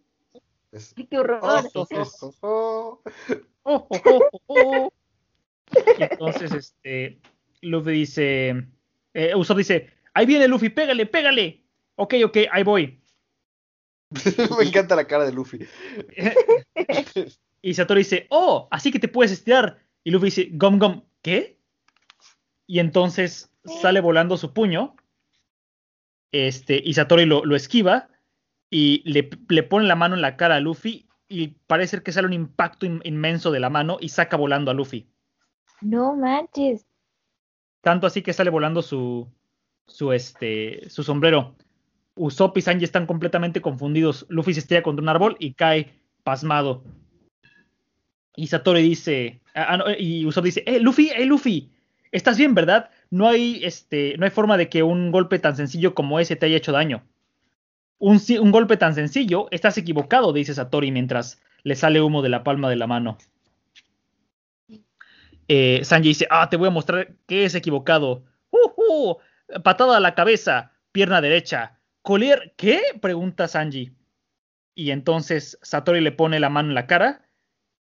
[1.10, 1.39] ¡Qué horror!
[3.66, 4.93] Oh, oh, oh,
[5.97, 7.20] y entonces, este,
[7.64, 8.68] Luffy dice,
[9.14, 11.64] eh, Usopp dice, ahí viene Luffy, pégale, pégale.
[11.95, 13.01] Ok, ok, ahí voy.
[14.57, 15.59] Me encanta la cara de Luffy.
[17.61, 19.80] y Satori dice, oh, así que te puedes estirar.
[20.03, 21.57] Y Luffy dice, gom gom, ¿qué?
[22.68, 23.51] Y entonces
[23.82, 24.95] sale volando su puño.
[26.32, 28.09] Este, y Satori lo, lo esquiva
[28.70, 32.28] y le, le, pone la mano en la cara a Luffy y parece que sale
[32.28, 35.08] un impacto inmenso de la mano y saca volando a Luffy.
[35.82, 36.86] No manches.
[37.84, 39.28] Tanto así que sale volando su,
[39.86, 41.55] su, este, su sombrero.
[42.16, 44.26] Usopp y Sanji están completamente confundidos.
[44.30, 45.93] Luffy se estrella contra un árbol y cae
[46.24, 46.84] pasmado.
[48.36, 51.70] Y Satori dice, ah, ah y Usopp dice, eh, Luffy, eh, Luffy,
[52.12, 52.89] estás bien, ¿verdad?
[53.12, 56.47] No hay, este, no hay forma de que un golpe tan sencillo como ese te
[56.47, 57.04] haya hecho daño
[58.04, 62.70] un, golpe tan sencillo, estás equivocado, dice Satori mientras le sale humo de la palma
[62.70, 63.18] de la mano.
[65.47, 68.25] Eh, Sanji dice, ah, te voy a mostrar que es equivocado.
[68.51, 69.15] ¡Uh,
[69.63, 71.79] Patada a la cabeza, pierna derecha.
[72.01, 72.82] Collier, ¿qué?
[73.01, 73.91] pregunta Sanji.
[74.75, 77.29] Y entonces Satori le pone la mano en la cara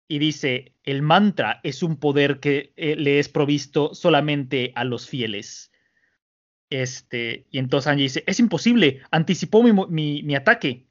[0.08, 5.08] y dice, el mantra es un poder que eh, le es provisto solamente a los
[5.08, 5.72] fieles.
[6.70, 10.88] Este, y entonces Sanji dice, es imposible, anticipó mi, ataque.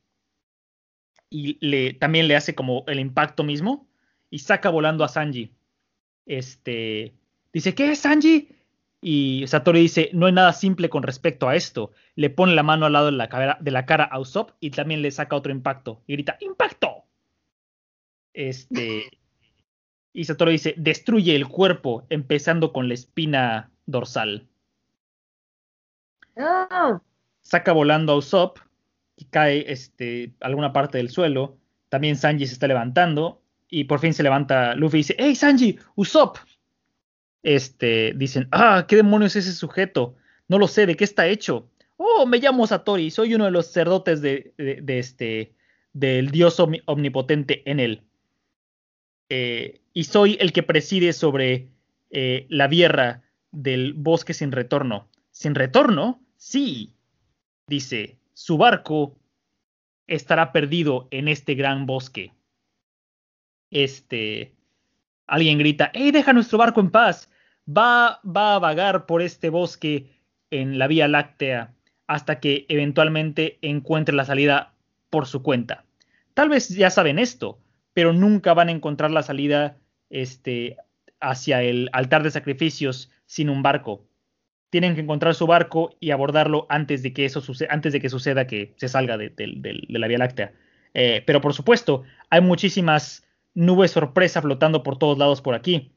[1.28, 3.88] Y le, también le hace como el impacto mismo
[4.30, 5.52] y saca volando a Sanji.
[6.31, 7.12] Este,
[7.52, 8.51] dice, ¿qué es Sanji?
[9.01, 11.90] Y Satori dice, no hay nada simple con respecto a esto.
[12.15, 14.70] Le pone la mano al lado de la, cara, de la cara a Usopp y
[14.70, 16.05] también le saca otro impacto.
[16.07, 17.02] Y grita, ¡impacto!
[18.32, 19.11] Este,
[20.12, 24.47] y Satori dice, destruye el cuerpo, empezando con la espina dorsal.
[27.40, 28.59] Saca volando a Usopp
[29.16, 31.59] y cae este, alguna parte del suelo.
[31.89, 33.40] También Sanji se está levantando
[33.70, 35.78] y por fin se levanta Luffy y dice, ¡Hey Sanji!
[35.94, 36.38] ¡Usopp!
[37.42, 38.84] Este, dicen, ¡Ah!
[38.88, 40.16] ¿Qué demonios es ese sujeto?
[40.48, 41.70] No lo sé, ¿de qué está hecho?
[41.97, 44.52] Oh, me llamo Satori, soy uno de los sacerdotes de,
[44.86, 45.55] este,
[45.92, 48.02] del dios omnipotente en él.
[49.28, 51.68] Eh, y soy el que preside sobre
[52.10, 53.22] eh, la tierra
[53.52, 55.09] del bosque sin retorno.
[55.30, 56.20] ¿Sin retorno?
[56.36, 56.94] Sí.
[57.66, 59.16] Dice, su barco
[60.09, 62.32] estará perdido en este gran bosque.
[63.70, 64.55] Este.
[65.26, 67.30] Alguien grita, ¡Ey, deja nuestro barco en paz!
[67.68, 70.10] Va, va a vagar por este bosque
[70.51, 71.72] en la Vía Láctea
[72.09, 74.74] hasta que eventualmente encuentre la salida
[75.10, 75.84] por su cuenta.
[76.34, 77.60] Tal vez ya saben esto,
[77.92, 79.76] pero nunca van a encontrar la salida
[80.09, 80.76] este,
[81.20, 84.06] hacia el altar de sacrificios sin un barco.
[84.70, 88.09] Tienen que encontrar su barco y abordarlo antes de que eso suceda, antes de que
[88.09, 89.32] suceda que se salga de,
[89.88, 90.52] la Vía Láctea.
[90.94, 93.24] Eh, pero por supuesto, hay muchísimas
[93.55, 95.93] nubes sorpresa flotando por todos lados por aquí.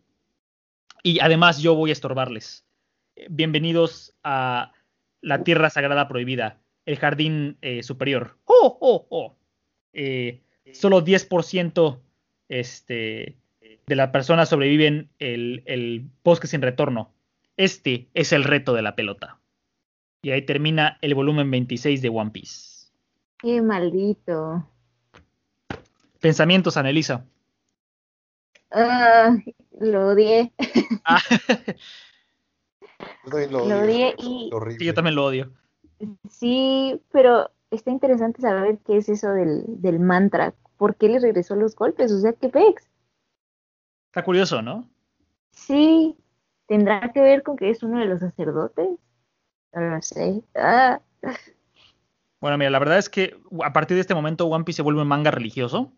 [1.03, 2.65] Y además yo voy a estorbarles.
[3.29, 4.71] Bienvenidos a
[5.21, 8.37] la Tierra Sagrada Prohibida, el Jardín eh, Superior.
[8.45, 9.35] ¡Oh, oh, oh!
[9.93, 10.41] Eh,
[10.73, 11.99] solo 10%
[12.49, 13.37] este,
[13.85, 17.11] de las personas sobreviven el, el bosque sin retorno.
[17.57, 19.39] Este es el reto de la pelota.
[20.21, 22.87] Y ahí termina el volumen 26 de One Piece.
[23.39, 24.65] Qué maldito.
[26.21, 27.25] Pensamientos, Anelisa.
[28.73, 29.37] Ah,
[29.79, 30.51] lo odié.
[31.05, 31.19] Ah.
[33.25, 34.49] lo, odié y...
[34.77, 35.51] Sí, yo también lo odio.
[36.29, 40.53] Sí, pero está interesante saber qué es eso del, del mantra.
[40.77, 42.11] ¿Por qué le regresó los golpes?
[42.11, 42.89] O sea, ¿qué pex?
[44.07, 44.89] Está curioso, ¿no?
[45.51, 46.15] Sí,
[46.67, 48.89] ¿tendrá que ver con que es uno de los sacerdotes?
[49.73, 50.41] No lo sé.
[50.55, 50.99] Ah.
[52.39, 55.01] Bueno, mira, la verdad es que a partir de este momento One Piece se vuelve
[55.01, 55.93] un manga religioso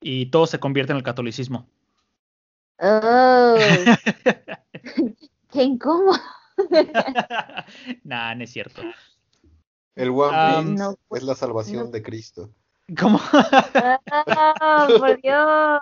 [0.00, 1.66] y todo se convierte en el catolicismo.
[2.80, 3.56] Oh.
[5.52, 6.18] ¡Qué incómodo!
[8.04, 8.82] nah, no es cierto.
[9.94, 12.50] El One Piece es la salvación de Cristo.
[12.98, 13.20] ¿Cómo?
[13.32, 15.80] ¡Ah, por Dios!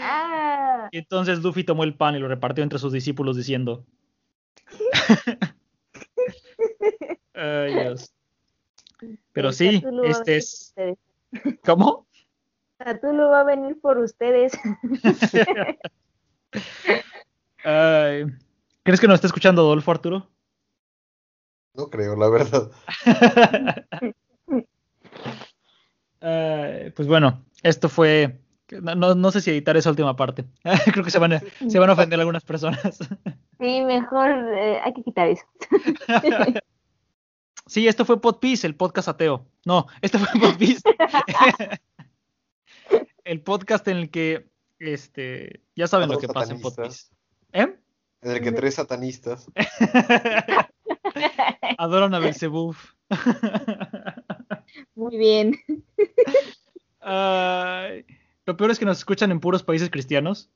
[0.00, 0.88] Ah.
[0.92, 3.84] Y entonces Luffy tomó el pan y lo repartió entre sus discípulos diciendo.
[7.34, 8.14] Ay, Dios.
[9.32, 10.74] Pero sí, este es.
[11.64, 12.06] ¿Cómo?
[13.02, 14.52] Lo va a venir por ustedes.
[17.62, 20.28] ¿Crees que nos está escuchando Adolfo Arturo?
[21.74, 22.70] No creo, la verdad.
[26.94, 28.40] pues bueno, esto fue
[28.72, 30.44] no, sé si editar esa última parte.
[30.92, 32.80] Creo que se van a, se van a ofender algunas personas.
[33.58, 35.42] Sí, mejor eh, hay que quitar eso.
[37.64, 39.46] Sí, esto fue Podpiece, el podcast ateo.
[39.64, 40.82] No, esto fue Podpiece.
[43.26, 44.48] El podcast en el que,
[44.78, 47.08] este, ya saben lo que pasa en Podpiece.
[47.52, 47.76] ¿Eh?
[48.22, 49.50] En el que tres satanistas
[51.78, 52.76] adoran a Belzebub.
[54.94, 55.56] Muy bien.
[57.00, 60.50] Lo peor es que nos escuchan en puros países cristianos.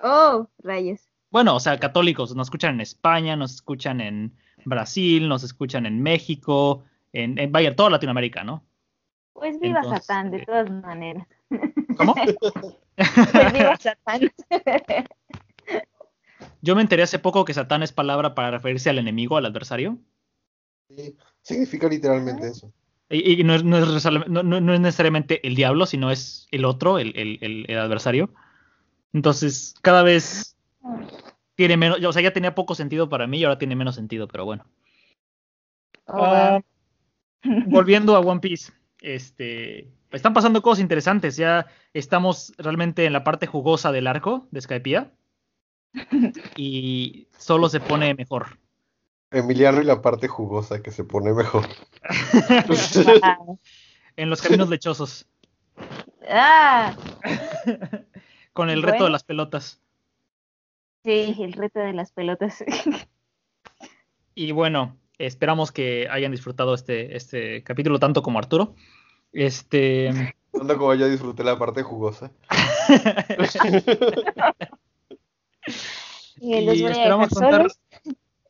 [0.00, 1.00] Oh, rayos.
[1.30, 2.34] Bueno, o sea, católicos.
[2.34, 7.76] Nos escuchan en España, nos escuchan en Brasil, nos escuchan en México, en, en vaya,
[7.76, 8.64] toda Latinoamérica, ¿no?
[9.34, 11.26] Pues viva Satán, de todas maneras.
[11.96, 12.14] ¿Cómo?
[12.14, 14.30] pues viva Satán.
[16.60, 19.98] Yo me enteré hace poco que Satán es palabra para referirse al enemigo, al adversario.
[20.88, 22.72] Sí, significa literalmente eso.
[23.10, 28.32] Y, no, es, no, es, necesariamente el diablo, sino es el otro, el, adversario.
[29.12, 30.56] Entonces, cada vez
[31.54, 34.28] tiene menos, o sea, ya tenía poco sentido para mí y ahora tiene menos sentido,
[34.28, 34.64] pero bueno.
[36.06, 36.60] Oh, ah,
[37.66, 41.36] volviendo a One Piece, este, están pasando cosas interesantes.
[41.36, 45.10] Ya estamos realmente en la parte jugosa del arco de Skypiea
[46.56, 48.58] y solo se pone mejor.
[49.30, 51.66] Emiliano y la parte jugosa que se pone mejor.
[54.16, 55.26] en los caminos lechosos.
[56.28, 56.94] Ah.
[58.52, 59.80] Con el reto de las pelotas.
[61.04, 62.62] Sí, el reto de las pelotas.
[64.34, 68.74] y bueno, esperamos que hayan disfrutado este, este capítulo tanto como Arturo.
[69.32, 70.34] Este.
[70.52, 72.30] Tanto como yo disfruté la parte jugosa.
[76.40, 77.68] y, esperamos contar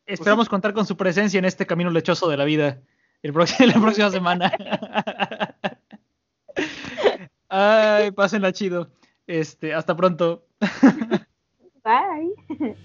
[0.07, 2.81] Esperamos contar con su presencia en este camino lechoso de la vida
[3.23, 4.53] el próximo, la próxima semana.
[7.49, 8.91] Ay, pásenla chido.
[9.27, 10.47] Este, hasta pronto.
[11.85, 12.77] Bye.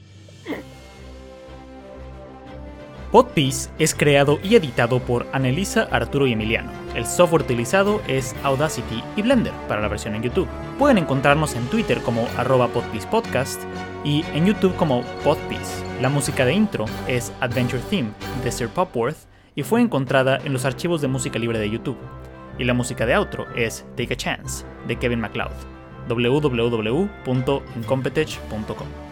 [3.12, 6.70] Podpiece es creado y editado por Anelisa, Arturo y Emiliano.
[6.94, 10.50] El software utilizado es Audacity y Blender para la versión en YouTube.
[10.78, 13.62] Pueden encontrarnos en Twitter como arroba Podcast
[14.04, 15.86] y en YouTube como Podpiece.
[16.02, 18.12] La música de intro es Adventure Theme
[18.44, 19.18] de Sir Popworth
[19.56, 21.98] y fue encontrada en los archivos de música libre de YouTube.
[22.60, 25.54] Y la música de outro es Take a Chance de Kevin MacLeod
[26.08, 29.07] www.incompetech.com.